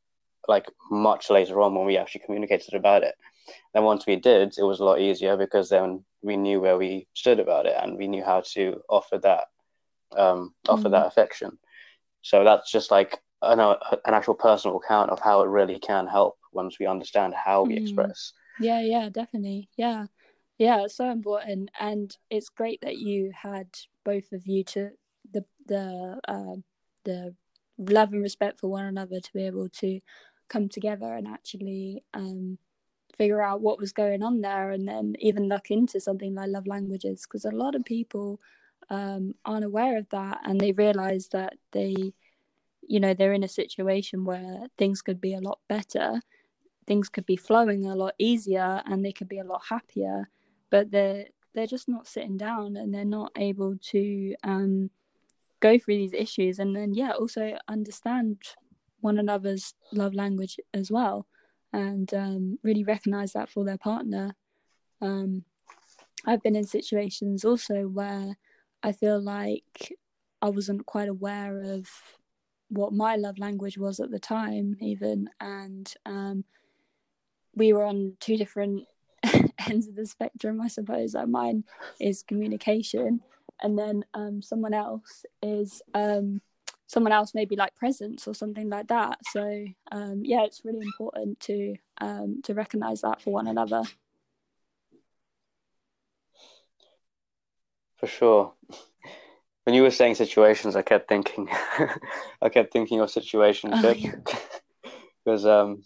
[0.47, 3.15] like much later on when we actually communicated about it.
[3.73, 7.07] And once we did, it was a lot easier because then we knew where we
[7.13, 9.45] stood about it and we knew how to offer that
[10.17, 10.91] um, offer mm.
[10.91, 11.57] that affection.
[12.23, 13.75] So that's just like an, an
[14.05, 17.81] actual personal account of how it really can help once we understand how we mm.
[17.81, 18.33] express.
[18.59, 19.69] Yeah, yeah, definitely.
[19.77, 20.07] Yeah.
[20.57, 21.71] Yeah, it's so important.
[21.79, 23.67] And it's great that you had
[24.03, 24.89] both of you to
[25.31, 26.55] the the uh,
[27.05, 27.35] the
[27.77, 29.99] love and respect for one another to be able to
[30.49, 32.57] come together and actually um,
[33.17, 36.67] figure out what was going on there and then even look into something like love
[36.67, 38.39] languages because a lot of people
[38.89, 42.13] um, aren't aware of that and they realize that they
[42.87, 46.19] you know they're in a situation where things could be a lot better
[46.89, 50.27] things could be flowing a lot easier and they could be a lot happier
[50.71, 54.89] but they're they're just not sitting down and they're not able to um,
[55.59, 56.59] go through these issues.
[56.59, 58.37] And then yeah also understand
[59.01, 61.25] one another's love language as well
[61.71, 64.35] and um, really recognize that for their partner.
[65.01, 65.43] Um,
[66.25, 68.37] i've been in situations also where
[68.83, 69.93] i feel like
[70.41, 71.87] i wasn't quite aware of
[72.69, 75.29] what my love language was at the time even.
[75.39, 76.45] And um,
[77.59, 78.87] we were on two different
[79.67, 81.13] ends of the spectrum i suppose.
[81.13, 81.65] Like mine
[81.99, 83.21] is communication
[83.61, 86.41] and then um, someone else is um,
[86.87, 89.19] someone else maybe like presence or something like that.
[89.31, 93.83] So um, yeah it's really important to um, to recognize that for one another.
[97.97, 98.53] For sure.
[99.65, 101.47] When you were saying situations i kept thinking
[102.41, 104.15] i kept thinking of situationship oh, yeah.
[105.25, 105.83] because um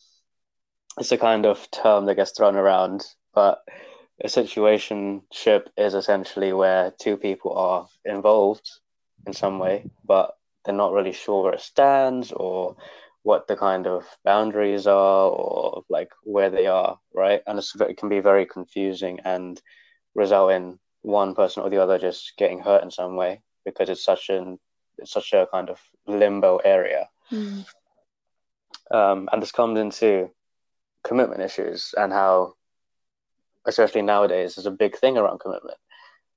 [0.98, 3.04] it's a kind of term that gets thrown around
[3.34, 3.64] but
[4.22, 8.70] a situationship is essentially where two people are involved
[9.26, 12.76] in some way, but they're not really sure where it stands or
[13.24, 17.42] what the kind of boundaries are or like where they are, right?
[17.48, 19.62] And it can be very confusing and
[20.14, 24.04] result in one person or the other just getting hurt in some way because it's
[24.04, 24.60] such an
[24.98, 27.10] it's such a kind of limbo area.
[27.32, 27.66] Mm.
[28.92, 30.30] Um, and this comes into
[31.04, 32.54] commitment issues and how,
[33.66, 35.78] especially nowadays, there's a big thing around commitment.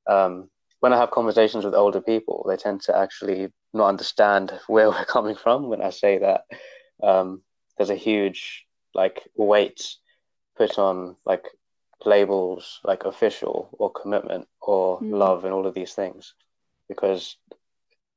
[0.06, 0.50] Um,
[0.80, 5.04] when I have conversations with older people, they tend to actually not understand where we're
[5.04, 6.44] coming from when I say that
[7.02, 7.42] um,
[7.76, 9.96] there's a huge like weight
[10.56, 11.44] put on like
[12.04, 15.10] labels like official or commitment or mm.
[15.10, 16.34] love and all of these things
[16.88, 17.36] because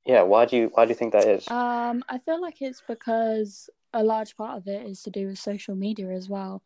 [0.05, 2.83] yeah why do you why do you think that is um i feel like it's
[2.87, 6.63] because a large part of it is to do with social media as well.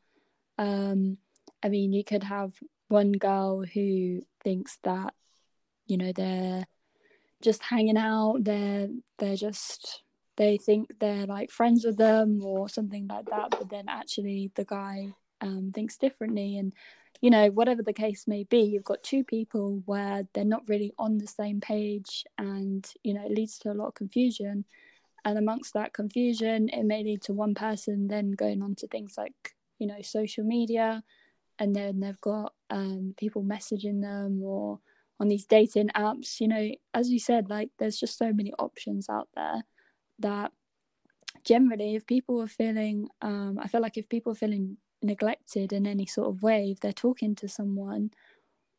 [0.58, 1.18] Um
[1.64, 2.54] i mean you could have
[2.90, 5.14] one girl who thinks that
[5.88, 6.66] you know they're
[7.42, 10.04] just hanging out they're they're just
[10.38, 14.66] they think they're like friends with them or something like that but then actually the
[14.66, 15.08] guy
[15.42, 16.74] um, thinks differently and
[17.22, 20.94] you know whatever the case may be you've got two people where they're not really
[20.98, 24.66] on the same page and you know it leads to a lot of confusion
[25.26, 29.16] and amongst that confusion it may lead to one person then going on to things
[29.18, 31.04] like you know social media
[31.60, 34.80] and then they've got um, people messaging them or
[35.20, 36.40] on these dating apps.
[36.40, 39.64] You know as you said like there's just so many options out there
[40.20, 40.52] that
[41.44, 45.86] generally if people are feeling um, i feel like if people are feeling neglected in
[45.86, 48.10] any sort of way if they're talking to someone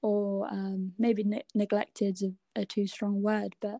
[0.02, 3.78] or um, maybe ne- neglected is a, a too strong word but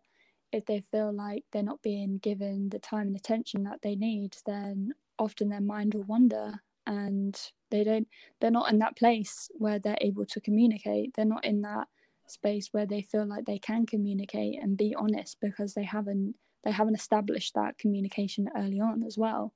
[0.55, 4.37] if they feel like they're not being given the time and attention that they need
[4.47, 8.09] then often their mind will wander and they don't
[8.41, 11.15] they're not in that place where they're able to communicate.
[11.15, 11.89] They're not in that
[12.27, 16.71] space where they feel like they can communicate and be honest because they haven't they
[16.71, 19.53] haven't established that communication early on as well.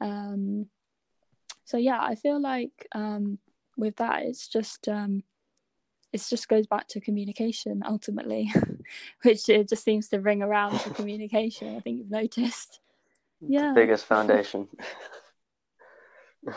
[0.00, 0.66] Um,
[1.64, 3.38] so yeah i feel like um,
[3.76, 5.22] with that it's just um,
[6.14, 8.50] it just goes back to communication ultimately
[9.22, 12.80] which it just seems to ring around to communication i think you've noticed.
[13.46, 13.68] Yeah.
[13.68, 14.68] the biggest foundation.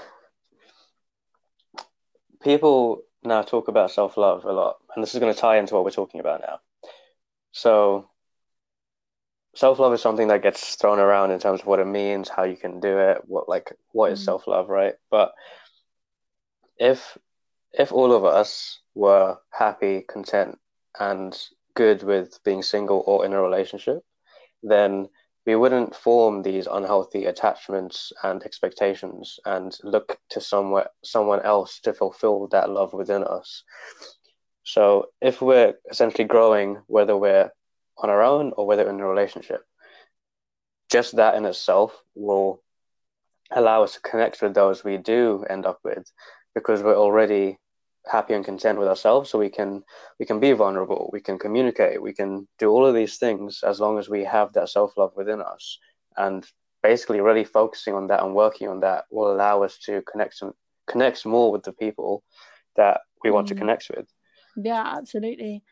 [2.42, 5.84] People now talk about self-love a lot and this is going to tie into what
[5.84, 6.60] we're talking about now.
[7.52, 8.10] So
[9.56, 12.56] self-love is something that gets thrown around in terms of what it means how you
[12.56, 14.26] can do it what like what is mm.
[14.26, 14.94] self-love right?
[15.10, 15.34] But
[16.78, 17.18] if
[17.74, 20.58] if all of us were happy content
[21.00, 21.38] and
[21.76, 24.04] good with being single or in a relationship
[24.64, 25.08] then
[25.46, 31.94] we wouldn't form these unhealthy attachments and expectations and look to somewhere someone else to
[31.94, 33.64] fulfill that love within us
[34.64, 37.52] so if we're essentially growing whether we're
[37.98, 39.66] on our own or whether in a relationship.
[40.90, 42.62] Just that in itself will
[43.52, 46.12] allow us to connect with those we do end up with
[46.58, 47.60] because we're already
[48.12, 49.84] happy and content with ourselves so we can
[50.20, 53.80] we can be vulnerable we can communicate we can do all of these things as
[53.80, 55.78] long as we have that self-love within us.
[56.16, 56.44] And
[56.82, 60.54] basically really focusing on that and working on that will allow us to connect some,
[60.88, 62.24] connect more with the people
[62.76, 63.50] that we want mm.
[63.50, 64.08] to connect with.
[64.56, 65.64] Yeah absolutely.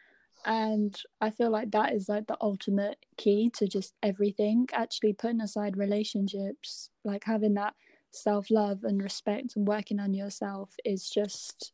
[0.45, 5.41] And i feel like that is like the ultimate key to just everything actually putting
[5.41, 7.73] aside relationships like having that
[8.15, 11.73] self-love and respect and working on yourself is just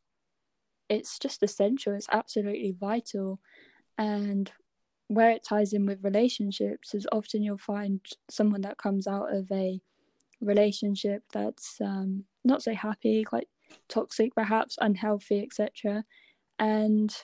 [0.90, 1.94] it's just essential.
[1.94, 3.40] It's absolutely vital.
[3.98, 4.52] And
[5.08, 9.50] where it ties in with relationships is often you'll find someone that comes out of
[9.52, 9.80] a
[10.42, 13.48] relationship that's um, not so happy quite
[13.88, 16.04] toxic perhaps unhealthy etc
[16.58, 17.24] and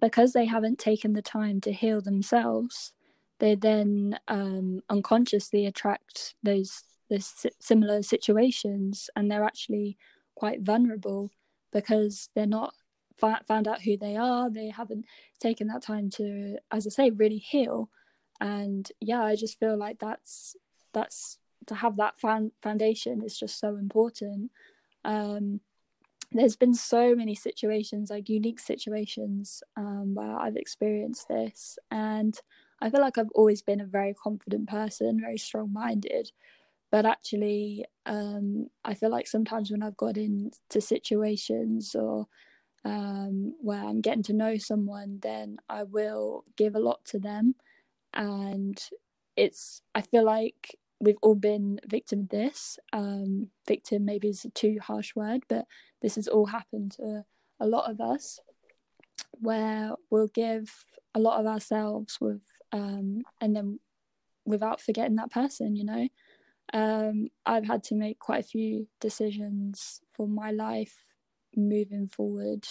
[0.00, 2.92] because they haven't taken the time to heal themselves,
[3.38, 9.96] they then um, unconsciously attract those those similar situations, and they're actually
[10.34, 11.30] quite vulnerable
[11.72, 12.74] because they're not
[13.18, 14.50] found out who they are.
[14.50, 15.04] They haven't
[15.40, 17.90] taken that time to, as I say, really heal.
[18.40, 20.56] And yeah, I just feel like that's
[20.92, 24.50] that's to have that foundation is just so important.
[25.04, 25.60] Um,
[26.32, 32.40] there's been so many situations like unique situations um, where i've experienced this and
[32.82, 36.32] i feel like i've always been a very confident person very strong minded
[36.94, 42.26] but actually um, i feel like sometimes when i've got into situations or
[42.84, 47.56] um, where i'm getting to know someone then i will give a lot to them
[48.14, 48.90] and
[49.36, 52.78] it's i feel like we've all been victim of this.
[52.92, 55.66] Um, victim maybe is a too harsh word, but
[56.02, 57.24] this has all happened to
[57.60, 58.40] a lot of us,
[59.32, 60.84] where we'll give
[61.14, 62.42] a lot of ourselves with,
[62.72, 63.80] um, and then
[64.46, 65.76] without forgetting that person.
[65.76, 66.08] You know,
[66.72, 71.04] um, I've had to make quite a few decisions for my life
[71.56, 72.66] moving forward,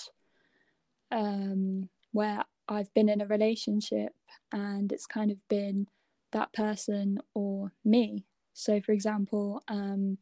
[1.12, 4.14] um, where I've been in a relationship
[4.52, 5.88] and it's kind of been
[6.32, 8.26] that person or me.
[8.54, 10.18] So, for example, um,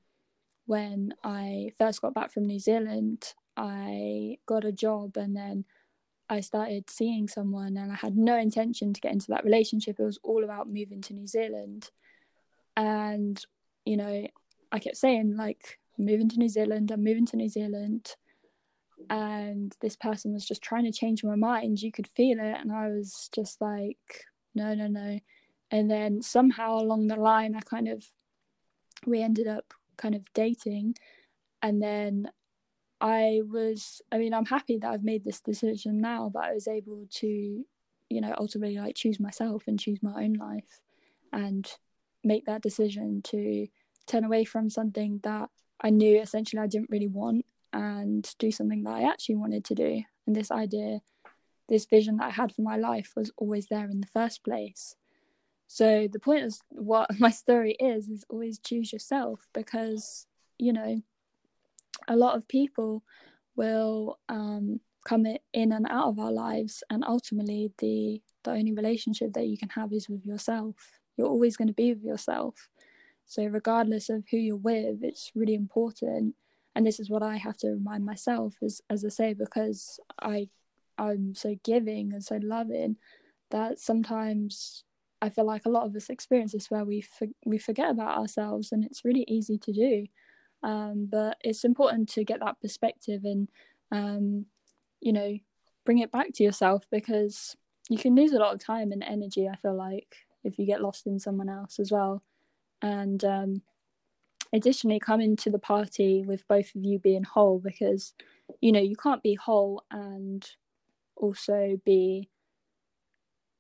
[0.66, 5.66] when I first got back from New Zealand, I got a job and then
[6.30, 10.00] I started seeing someone and I had no intention to get into that relationship.
[10.00, 11.90] It was all about moving to New Zealand.
[12.78, 13.44] And,
[13.86, 14.28] you know,
[14.72, 18.16] I kept saying, like, moving to New Zealand, I'm moving to New Zealand.
[19.10, 21.82] And this person was just trying to change my mind.
[21.82, 22.58] You could feel it.
[22.60, 25.20] And I was just like, no, no, no.
[25.72, 28.06] And then somehow along the line, I kind of,
[29.06, 30.96] we ended up kind of dating.
[31.62, 32.30] And then
[33.00, 36.68] I was, I mean, I'm happy that I've made this decision now, but I was
[36.68, 37.66] able to,
[38.10, 40.82] you know, ultimately like choose myself and choose my own life
[41.34, 41.68] and
[42.24, 43.68] make that decision to
[44.08, 45.50] turn away from something that
[45.82, 49.76] I knew essentially I didn't really want and do something that I actually wanted to
[49.76, 50.04] do.
[50.28, 51.00] And this idea,
[51.70, 54.96] this vision that I had for my life was always there in the first place.
[55.68, 61.02] So the point is what my story is is always choose yourself because, you know,
[62.08, 63.04] a lot of people
[63.56, 69.34] will um, come in and out of our lives, and ultimately, the the only relationship
[69.34, 71.00] that you can have is with yourself.
[71.18, 72.70] You're always going to be with yourself.
[73.26, 76.36] So, regardless of who you're with, it's really important.
[76.76, 80.50] And this is what I have to remind myself, as as I say, because I
[80.98, 82.98] I'm so giving and so loving
[83.50, 84.84] that sometimes
[85.22, 88.18] I feel like a lot of us experience this where we for, we forget about
[88.18, 90.08] ourselves, and it's really easy to do.
[90.64, 93.48] Um, but it's important to get that perspective and,
[93.92, 94.46] um,
[95.00, 95.38] you know,
[95.86, 97.56] bring it back to yourself because
[97.90, 100.82] you can lose a lot of time and energy, I feel like, if you get
[100.82, 102.24] lost in someone else as well.
[102.82, 103.62] And um,
[104.54, 108.14] additionally, come into the party with both of you being whole because,
[108.60, 110.48] you know, you can't be whole and
[111.16, 112.30] also be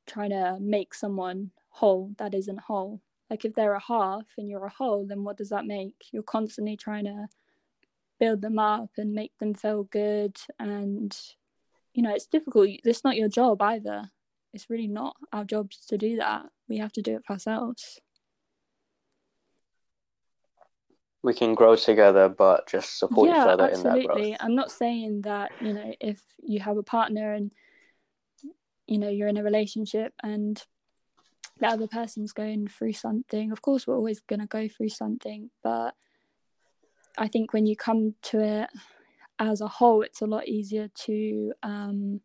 [0.07, 3.01] trying to make someone whole that isn't whole.
[3.29, 5.95] Like if they're a half and you're a whole then what does that make?
[6.11, 7.27] You're constantly trying to
[8.19, 11.17] build them up and make them feel good and
[11.93, 12.69] you know it's difficult.
[12.83, 14.11] It's not your job either
[14.53, 17.99] it's really not our jobs to do that we have to do it for ourselves
[21.23, 24.01] we can grow together but just support yeah, each other absolutely.
[24.01, 27.51] in that growth i'm not saying that you know if you have a partner and
[28.87, 30.63] you know you're in a relationship and
[31.61, 33.51] the other person's going through something.
[33.51, 35.93] Of course, we're always going to go through something, but
[37.17, 38.69] I think when you come to it
[39.37, 42.21] as a whole, it's a lot easier to um,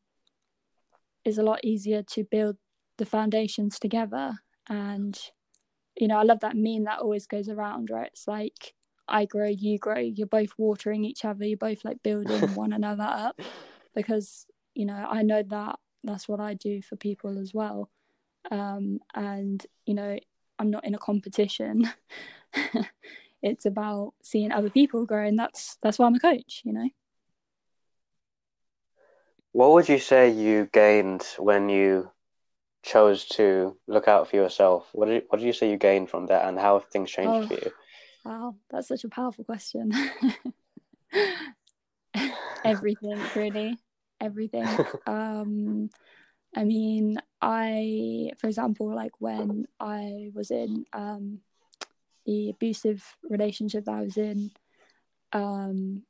[1.27, 2.57] is a lot easier to build
[2.99, 4.33] the foundations together.
[4.69, 5.19] And
[5.97, 8.11] you know, I love that meme that always goes around, right?
[8.13, 8.75] It's like
[9.09, 9.99] I grow, you grow.
[9.99, 11.45] You're both watering each other.
[11.45, 13.41] You're both like building one another up,
[13.95, 17.91] because you know I know that that's what I do for people as well
[18.51, 20.19] um, and you know
[20.59, 21.89] i'm not in a competition
[23.43, 26.89] it's about seeing other people grow and that's that's why i'm a coach you know
[29.57, 32.11] what would you say you gained when you
[32.83, 34.87] chose to look out for yourself?
[34.93, 37.31] What did, what did you say you gained from that and how have things changed
[37.31, 37.73] oh, for you?
[38.23, 39.93] Wow that's such a powerful question.
[42.67, 43.79] Everything really.
[44.21, 44.69] Everything.
[45.07, 45.89] Um
[46.55, 51.41] I mean, I, for example, like when I was in um,
[52.25, 54.53] the abusive relationship that I was in,
[55.35, 56.05] um,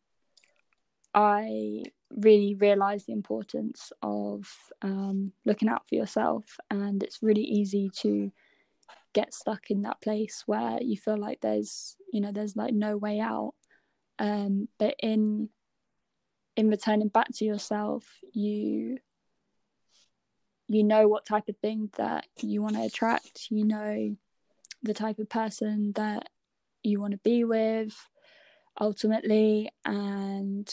[1.12, 4.48] I really realize the importance of
[4.82, 6.56] um, looking out for yourself.
[6.70, 8.32] And it's really easy to
[9.12, 12.96] get stuck in that place where you feel like there's, you know, there's like no
[12.96, 13.54] way out.
[14.18, 15.50] Um, but in
[16.56, 18.98] in returning back to yourself, you
[20.68, 24.16] you know what type of thing that you want to attract you know
[24.82, 26.28] the type of person that
[26.82, 27.94] you want to be with
[28.80, 30.72] ultimately and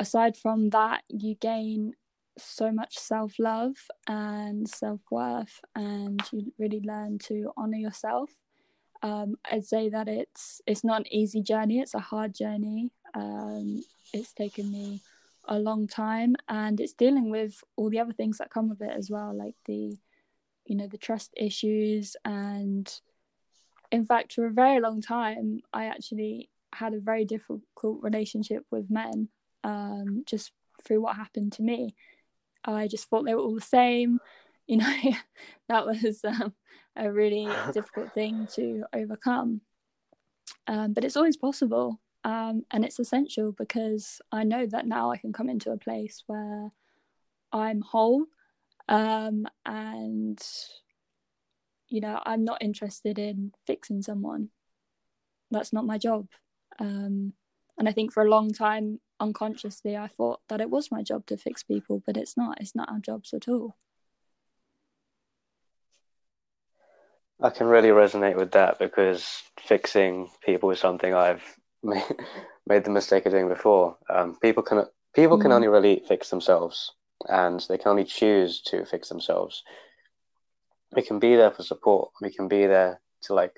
[0.00, 1.92] aside from that you gain
[2.38, 3.76] so much self-love
[4.08, 8.30] and self-worth and you really learn to honor yourself.
[9.02, 12.92] Um, i'd say that it's it's not an easy journey it's a hard journey.
[13.14, 13.82] Um,
[14.12, 15.00] it's taken me
[15.46, 18.94] a long time and it's dealing with all the other things that come with it
[18.96, 19.96] as well like the
[20.66, 22.16] you know the trust issues.
[22.24, 22.86] And
[23.90, 28.88] in fact for a very long time i actually had a very difficult relationship with
[28.88, 29.28] men
[29.64, 30.52] um, just
[30.84, 31.94] through what happened to me
[32.64, 34.18] i just thought they were all the same
[34.66, 34.96] you know
[35.68, 36.54] that was um,
[36.96, 39.60] a really difficult thing to overcome
[40.66, 45.16] um, but it's always possible um, and it's essential because I know that now I
[45.16, 46.70] can come into a place where
[47.50, 48.26] I'm whole
[48.88, 50.38] um, and
[51.90, 54.48] you know, I'm not interested in fixing someone.
[55.50, 56.28] That's not my job.
[56.78, 57.34] Um,
[57.76, 61.26] and I think for a long time, unconsciously, I thought that it was my job
[61.26, 62.60] to fix people, but it's not.
[62.60, 63.76] It's not our jobs at all.
[67.42, 71.42] I can really resonate with that because fixing people is something I've
[71.82, 72.04] made,
[72.66, 73.96] made the mistake of doing before.
[74.08, 75.54] Um, people can people can mm.
[75.54, 76.92] only really fix themselves,
[77.28, 79.62] and they can only choose to fix themselves.
[80.94, 82.10] We can be there for support.
[82.20, 83.56] We can be there to like,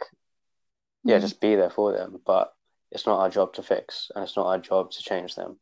[1.02, 1.22] yeah, mm.
[1.22, 2.20] just be there for them.
[2.24, 2.52] But
[2.93, 5.59] it's not our job to fix, and it's not our job to change them.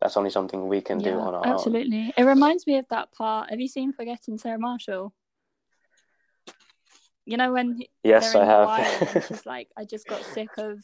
[0.00, 1.48] That's only something we can yeah, do on our absolutely.
[1.48, 2.04] own.
[2.08, 3.50] Absolutely, it reminds me of that part.
[3.50, 5.14] Have you seen Forgetting Sarah Marshall?
[7.24, 9.24] You know when yes, I have.
[9.28, 10.78] she's like, I just got sick of,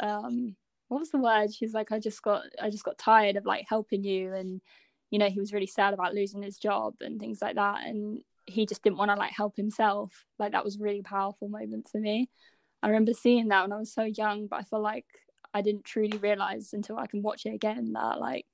[0.00, 0.56] um,
[0.88, 1.54] what was the word?
[1.54, 4.60] She's like, I just got, I just got tired of like helping you, and
[5.10, 8.20] you know, he was really sad about losing his job and things like that, and
[8.46, 10.24] he just didn't want to like help himself.
[10.38, 12.28] Like that was a really powerful moment for me.
[12.82, 15.06] I remember seeing that when I was so young, but I feel like
[15.52, 18.46] I didn't truly realize until I can watch it again that like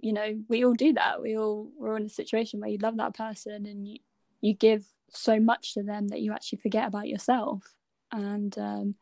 [0.00, 1.22] you know we all do that.
[1.22, 3.98] We all we're in a situation where you love that person and you
[4.40, 7.74] you give so much to them that you actually forget about yourself.
[8.12, 8.94] And um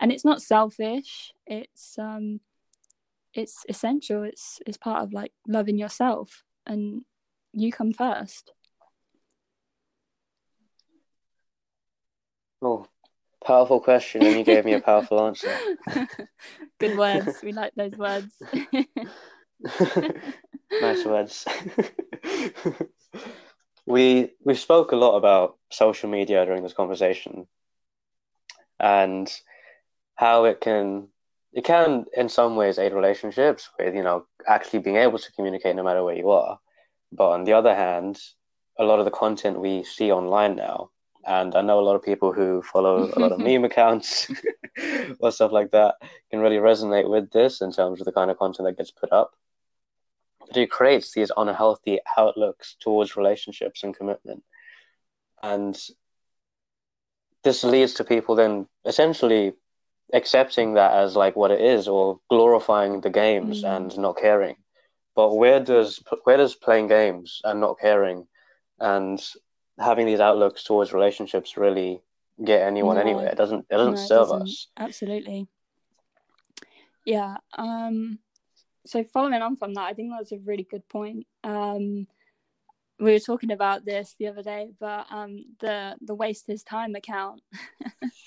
[0.00, 1.32] and it's not selfish.
[1.46, 2.40] It's um
[3.34, 4.22] it's essential.
[4.24, 6.42] It's it's part of like loving yourself.
[6.66, 7.02] And
[7.52, 8.52] you come first.
[12.62, 12.86] Oh
[13.44, 15.54] powerful question and you gave me a powerful answer.
[16.80, 17.40] Good words.
[17.42, 18.42] We like those words.
[20.80, 21.46] Nice words.
[23.86, 27.46] We we spoke a lot about social media during this conversation
[28.80, 29.30] and
[30.14, 31.08] how it can
[31.52, 35.76] it can in some ways aid relationships with you know actually being able to communicate
[35.76, 36.58] no matter where you are.
[37.12, 38.20] But on the other hand
[38.78, 40.90] a lot of the content we see online now
[41.26, 44.30] and i know a lot of people who follow a lot of meme accounts
[45.20, 45.96] or stuff like that
[46.30, 49.12] can really resonate with this in terms of the kind of content that gets put
[49.12, 49.32] up
[50.52, 54.42] but it creates these unhealthy outlooks towards relationships and commitment.
[55.42, 55.78] And
[57.42, 59.54] this leads to people then essentially
[60.12, 63.76] accepting that as like what it is or glorifying the games mm.
[63.76, 64.56] and not caring.
[65.14, 68.26] But where does where does playing games and not caring
[68.78, 69.22] and
[69.82, 72.00] having these outlooks towards relationships really
[72.42, 73.02] get anyone no.
[73.02, 73.26] anywhere?
[73.26, 74.42] It doesn't it doesn't no, serve it doesn't.
[74.42, 74.68] us.
[74.78, 75.48] Absolutely.
[77.04, 77.36] Yeah.
[77.56, 78.18] Um
[78.86, 81.26] so following on from that, I think that's a really good point.
[81.44, 82.06] Um,
[82.98, 86.94] we were talking about this the other day, but um, the the waste his time
[86.94, 87.42] account,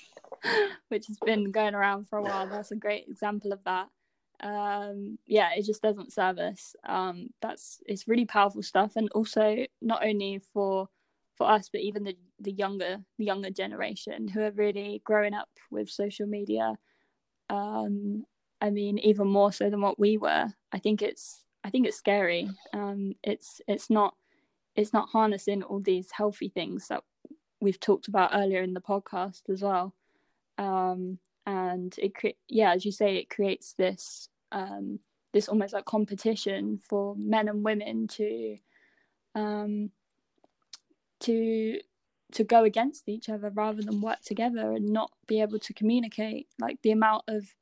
[0.88, 3.88] which has been going around for a while, that's a great example of that.
[4.40, 6.74] Um, yeah, it just doesn't serve us.
[6.86, 10.88] Um, that's it's really powerful stuff, and also not only for
[11.36, 15.48] for us, but even the the younger the younger generation who are really growing up
[15.70, 16.74] with social media
[17.50, 18.24] um,
[18.60, 20.48] I mean, even more so than what we were.
[20.72, 22.48] I think it's I think it's scary.
[22.72, 24.14] Um, it's it's not
[24.74, 27.02] it's not harnessing all these healthy things that
[27.60, 29.94] we've talked about earlier in the podcast as well.
[30.58, 35.00] Um, and it cre- yeah, as you say, it creates this um,
[35.32, 38.56] this almost like competition for men and women to
[39.34, 39.90] um,
[41.20, 41.80] to
[42.32, 46.48] to go against each other rather than work together and not be able to communicate.
[46.58, 47.54] Like the amount of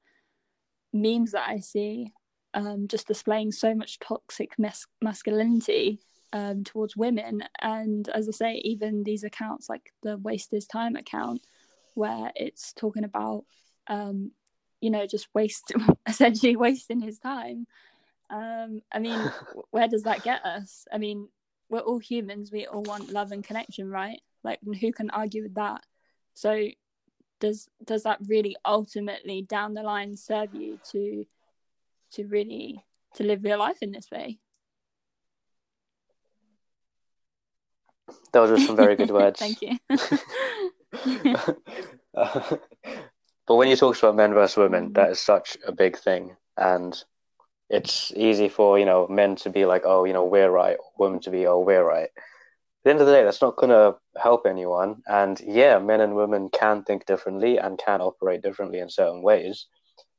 [0.92, 2.12] memes that I see
[2.54, 6.00] um, just displaying so much toxic mas- masculinity
[6.32, 7.44] um, towards women.
[7.60, 11.46] And as I say, even these accounts like the Waste His Time account,
[11.94, 13.44] where it's talking about,
[13.88, 14.32] um,
[14.80, 15.72] you know, just waste,
[16.06, 17.66] essentially wasting his time.
[18.30, 19.18] Um, I mean,
[19.70, 20.86] where does that get us?
[20.92, 21.28] I mean,
[21.74, 22.52] we're all humans.
[22.52, 24.20] We all want love and connection, right?
[24.44, 25.80] Like, who can argue with that?
[26.34, 26.68] So
[27.40, 31.26] does does that really ultimately down the line serve you to
[32.12, 34.38] to really to live your life in this way
[38.32, 39.76] those are some very good words thank you
[42.16, 42.56] uh,
[43.46, 44.94] but when you talk about men versus women mm.
[44.94, 47.04] that is such a big thing and
[47.70, 51.20] it's easy for you know men to be like oh you know we're right women
[51.20, 53.96] to be oh we're right At the end of the day, that's not going to
[54.20, 55.02] help anyone.
[55.06, 59.66] And yeah, men and women can think differently and can operate differently in certain ways.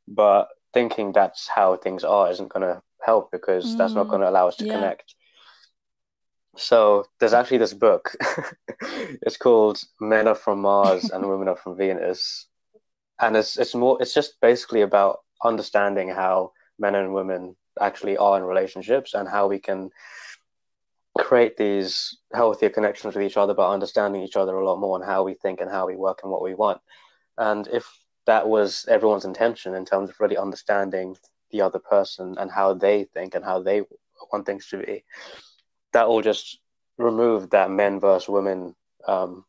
[0.07, 4.21] But thinking that's how things are isn't going to help because mm, that's not going
[4.21, 4.73] to allow us to yeah.
[4.73, 5.15] connect.
[6.57, 8.15] So there's actually this book.
[9.21, 12.47] it's called Men Are From Mars and Women Are From Venus.
[13.19, 18.37] And it's it's more it's just basically about understanding how men and women actually are
[18.37, 19.89] in relationships and how we can
[21.17, 25.05] create these healthier connections with each other by understanding each other a lot more and
[25.05, 26.81] how we think and how we work and what we want.
[27.37, 27.85] And if
[28.25, 31.15] that was everyone's intention in terms of really understanding
[31.51, 33.83] the other person and how they think and how they
[34.31, 35.03] want things to be,
[35.93, 36.59] that will just
[36.97, 38.75] remove that men versus women
[39.07, 39.45] um,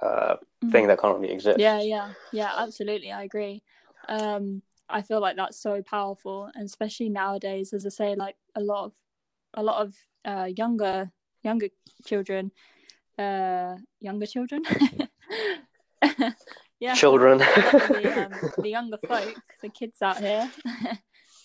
[0.00, 0.70] uh, mm-hmm.
[0.70, 1.60] thing that currently exists.
[1.60, 3.10] Yeah, yeah, yeah, absolutely.
[3.12, 3.62] I agree.
[4.08, 4.62] Um,
[4.92, 8.84] I feel like that's so powerful, and especially nowadays, as I say, like a lot
[8.86, 8.92] of
[9.54, 11.10] a lot of uh, younger
[11.42, 11.68] younger
[12.04, 12.52] children,
[13.18, 14.62] uh, younger children.
[16.80, 17.38] yeah, children.
[17.38, 20.50] the, um, the younger folk, the kids out here.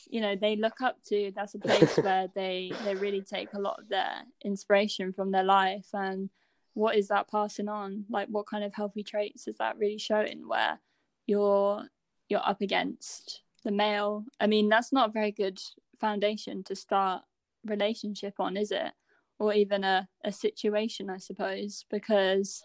[0.07, 3.59] you know they look up to that's a place where they they really take a
[3.59, 6.29] lot of their inspiration from their life and
[6.75, 10.47] what is that passing on like what kind of healthy traits is that really showing
[10.47, 10.79] where
[11.25, 11.83] you're
[12.29, 14.25] you're up against the male.
[14.39, 15.59] I mean that's not a very good
[15.99, 17.23] foundation to start
[17.65, 18.91] relationship on is it?
[19.39, 22.63] Or even a, a situation i suppose because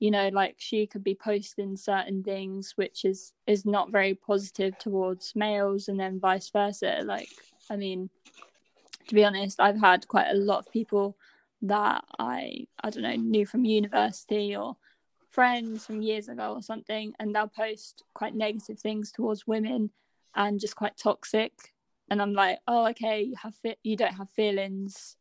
[0.00, 4.76] you know like she could be posting certain things which is is not very positive
[4.78, 7.02] towards males and then vice versa.
[7.04, 7.30] Like
[7.70, 8.10] i mean
[9.08, 11.16] to be honest i've had quite a lot of people
[11.62, 14.76] that i i don't know knew from university or
[15.30, 19.90] friends from years ago or something and they'll post quite negative things towards women
[20.34, 21.52] and just quite toxic.
[22.10, 25.16] And i'm like oh okay you have fi- you don't have feelings.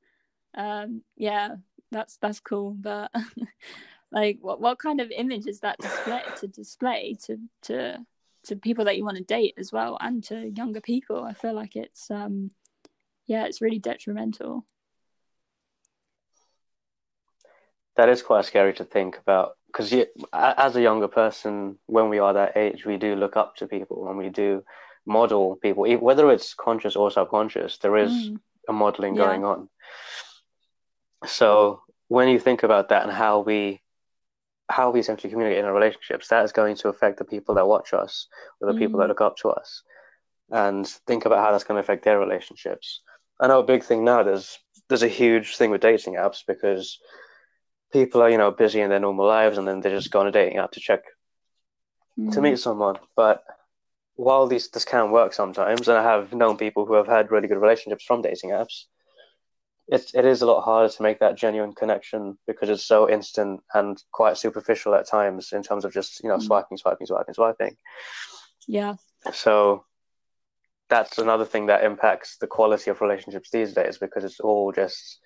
[0.55, 1.55] Um yeah
[1.91, 3.11] that's that's cool but
[4.11, 8.05] like what what kind of image is that display to display to to
[8.43, 11.23] to people that you want to date as well and to younger people?
[11.23, 12.51] I feel like it's um
[13.25, 14.65] yeah it's really detrimental.
[17.97, 22.33] That is quite scary to think about because as a younger person when we are
[22.33, 24.63] that age we do look up to people and we do
[25.05, 28.39] model people whether it's conscious or subconscious there is mm.
[28.67, 29.25] a modeling yeah.
[29.25, 29.69] going on
[31.25, 33.81] so when you think about that and how we
[34.69, 37.67] how we essentially communicate in our relationships, that is going to affect the people that
[37.67, 38.27] watch us
[38.59, 38.79] or the mm.
[38.79, 39.09] people that mm.
[39.09, 39.83] look up to us.
[40.51, 43.01] And think about how that's going to affect their relationships.
[43.39, 44.23] I know a big thing now.
[44.23, 44.57] There's
[44.89, 46.99] there's a huge thing with dating apps because
[47.91, 50.27] people are you know busy in their normal lives and then they just go on
[50.27, 51.03] a dating app to check
[52.17, 52.31] mm.
[52.33, 52.97] to meet someone.
[53.15, 53.43] But
[54.15, 57.47] while these this can work sometimes, and I have known people who have had really
[57.47, 58.85] good relationships from dating apps,
[59.87, 63.61] it, it is a lot harder to make that genuine connection because it's so instant
[63.73, 66.43] and quite superficial at times in terms of just you know mm.
[66.43, 67.77] swiping swiping swiping swiping
[68.67, 68.95] yeah
[69.31, 69.85] so
[70.89, 75.19] that's another thing that impacts the quality of relationships these days because it's all just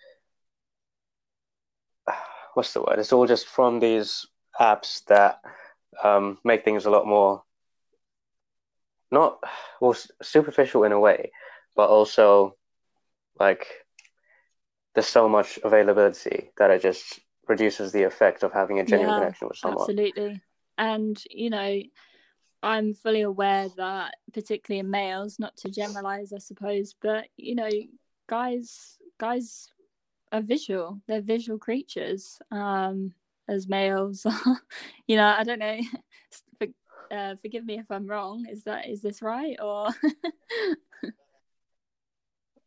[2.53, 4.25] what's the word it's all just from these
[4.59, 5.39] apps that
[6.03, 7.43] um, make things a lot more
[9.11, 9.39] not
[9.79, 11.31] well superficial in a way
[11.75, 12.55] but also
[13.39, 13.67] like
[14.93, 19.19] there's so much availability that it just reduces the effect of having a genuine yeah,
[19.19, 19.81] connection with someone.
[19.81, 20.41] Absolutely.
[20.77, 21.81] And, you know,
[22.63, 27.69] I'm fully aware that, particularly in males, not to generalize, I suppose, but, you know,
[28.27, 29.69] guys, guys
[30.31, 31.01] are visual.
[31.07, 33.13] They're visual creatures um,
[33.47, 34.25] as males.
[35.07, 35.79] you know, I don't know.
[36.59, 36.67] For,
[37.11, 38.45] uh, forgive me if I'm wrong.
[38.49, 39.89] Is that is this right or?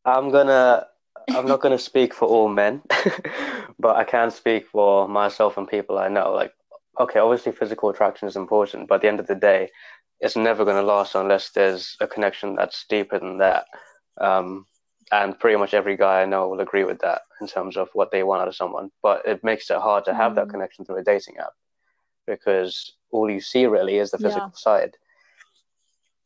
[0.05, 0.87] I'm gonna
[1.31, 2.83] I'm not to speak for all men,
[3.79, 6.33] but I can speak for myself and people I know.
[6.33, 6.53] Like,
[7.01, 9.71] okay, obviously physical attraction is important, but at the end of the day,
[10.21, 13.67] it's never to last unless there's a connection that's deeper than that.
[14.21, 14.67] Um,
[15.13, 18.11] and pretty much every guy I know will agree with that in terms of what
[18.11, 18.91] they want out of someone.
[19.03, 20.37] But it makes it hard to have mm.
[20.37, 21.53] that connection through a dating app
[22.27, 24.57] because all you see really is the physical yeah.
[24.57, 24.97] side.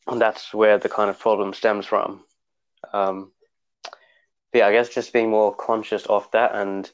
[0.07, 2.25] And that's where the kind of problem stems from.
[2.93, 3.33] Um,
[4.55, 6.91] yeah, I guess just being more conscious of that and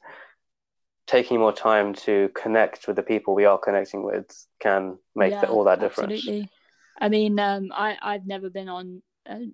[1.07, 4.27] taking more time to connect with the people we are connecting with
[4.59, 6.13] can make yeah, the, all that difference.
[6.13, 6.51] Absolutely.
[7.01, 9.49] I mean, um, I I've never been on a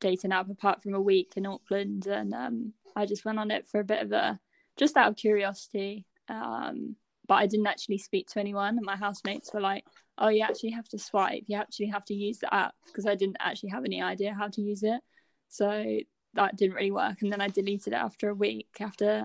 [0.00, 3.66] dating app apart from a week in Auckland, and um, I just went on it
[3.66, 4.38] for a bit of a
[4.76, 6.06] just out of curiosity.
[6.28, 6.96] Um,
[7.28, 9.84] but I didn't actually speak to anyone, and my housemates were like,
[10.18, 11.44] "Oh, you actually have to swipe.
[11.46, 14.48] You actually have to use the app," because I didn't actually have any idea how
[14.48, 15.00] to use it.
[15.48, 16.00] So
[16.36, 19.24] that didn't really work and then i deleted it after a week after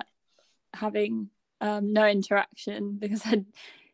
[0.73, 3.43] having um, no interaction because i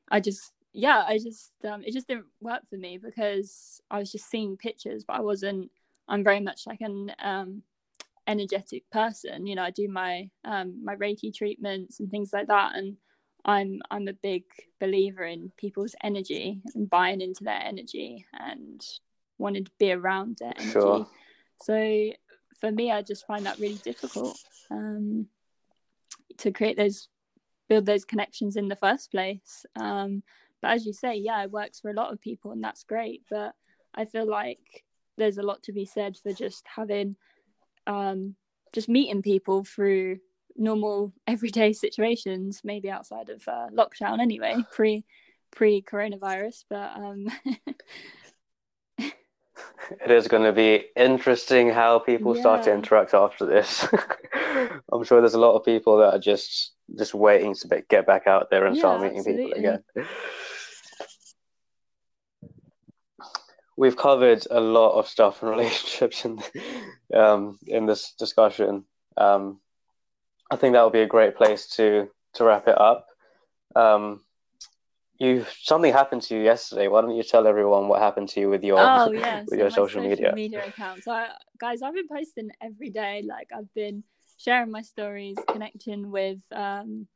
[0.09, 4.11] i just yeah i just um, it just didn't work for me because i was
[4.11, 5.69] just seeing pictures but i wasn't
[6.07, 7.61] i'm very much like an um,
[8.27, 12.75] energetic person you know i do my um, my reiki treatments and things like that
[12.75, 12.97] and
[13.45, 14.43] i'm i'm a big
[14.79, 18.81] believer in people's energy and buying into their energy and
[19.37, 21.07] wanting to be around their energy sure.
[21.61, 22.09] so
[22.59, 24.37] for me, I just find that really difficult.
[24.69, 25.27] Um,
[26.39, 27.07] to create those
[27.69, 29.65] build those connections in the first place.
[29.75, 30.23] Um,
[30.61, 33.23] but as you say, yeah, it works for a lot of people, and that's great.
[33.29, 33.53] But
[33.93, 34.83] I feel like
[35.17, 37.15] there's a lot to be said for just having,
[37.85, 38.35] um,
[38.73, 40.19] just meeting people through
[40.55, 45.05] normal everyday situations, maybe outside of uh, lockdown anyway, pre
[45.51, 46.63] pre coronavirus.
[46.69, 47.27] But um,
[50.01, 52.41] it is going to be interesting how people yeah.
[52.41, 53.87] start to interact after this.
[54.91, 58.27] I'm sure there's a lot of people that are just just waiting to get back
[58.27, 59.45] out there and yeah, start meeting absolutely.
[59.45, 59.83] people again.
[63.77, 66.41] We've covered a lot of stuff in relationships in
[67.13, 68.85] um, in this discussion.
[69.15, 69.59] Um,
[70.51, 73.07] I think that would be a great place to to wrap it up.
[73.75, 74.21] Um,
[75.19, 76.87] you something happened to you yesterday.
[76.87, 79.55] Why don't you tell everyone what happened to you with your oh yeah with so
[79.55, 81.03] your social, social media media account?
[81.03, 83.23] So I, guys, I've been posting every day.
[83.27, 84.03] Like I've been
[84.37, 87.07] sharing my stories, connecting with um,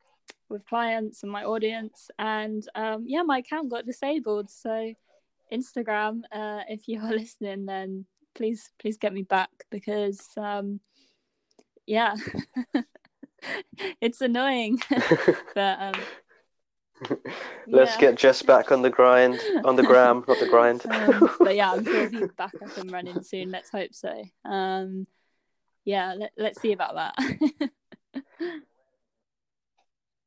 [0.48, 4.50] with clients and my audience, and um, yeah, my account got disabled.
[4.50, 4.94] So
[5.52, 10.80] Instagram, uh, if you are listening, then please please get me back because um,
[11.86, 12.14] yeah,
[14.00, 14.80] it's annoying,
[15.54, 15.94] but um,
[17.66, 18.00] Let's yeah.
[18.00, 20.86] get Jess back on the grind, on the gram, not the grind.
[20.88, 23.50] Um, but yeah, I'm sure he'll be back up and running soon.
[23.50, 24.22] Let's hope so.
[24.44, 25.08] Um,
[25.84, 27.70] yeah, let, let's see about that.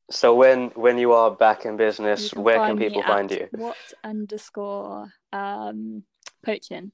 [0.09, 3.47] So when when you are back in business, can where can people find you?
[3.51, 6.03] What underscore um,
[6.45, 6.91] coaching.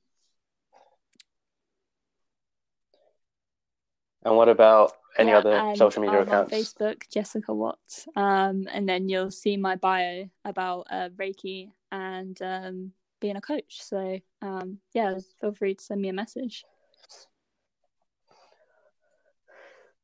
[4.24, 6.54] And what about any yeah, other social media accounts?
[6.54, 12.92] Facebook, Jessica Watts, um, and then you'll see my bio about uh, Reiki and um,
[13.20, 13.82] being a coach.
[13.82, 16.64] So um, yeah, feel free to send me a message.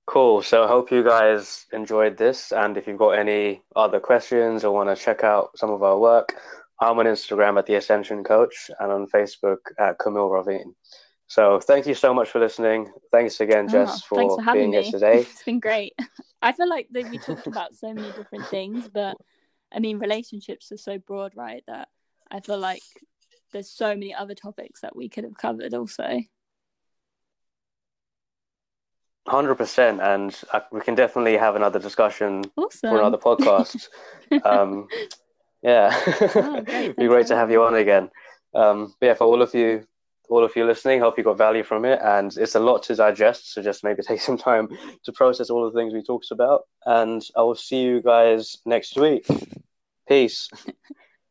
[0.08, 0.42] Cool.
[0.42, 4.74] So I hope you guys enjoyed this, and if you've got any other questions or
[4.74, 6.34] want to check out some of our work,
[6.80, 10.74] I'm on Instagram at the Ascension Coach and on Facebook at Camille Ravine.
[11.28, 12.90] So thank you so much for listening.
[13.12, 14.82] Thanks again, oh, Jess, oh, for, for being me.
[14.82, 15.20] here today.
[15.20, 15.94] it's been great.
[16.42, 19.18] I feel like that we talked about so many different things, but
[19.74, 21.64] I mean, relationships are so broad, right?
[21.68, 21.90] That
[22.32, 22.82] I feel like
[23.52, 26.22] there's so many other topics that we could have covered also.
[29.28, 32.90] Hundred percent, and uh, we can definitely have another discussion awesome.
[32.90, 33.90] for another podcast.
[34.46, 34.88] um,
[35.62, 36.70] yeah, oh, great.
[36.70, 38.10] It'd be great to have you on again.
[38.56, 39.86] Um, but yeah, for all of you
[40.30, 41.00] all of you listening.
[41.00, 42.00] Hope you got value from it.
[42.02, 43.54] And it's a lot to digest.
[43.54, 44.70] So just maybe take some time
[45.04, 46.64] to process all the things we talked about.
[46.86, 49.26] And I will see you guys next week.
[50.08, 50.50] Peace.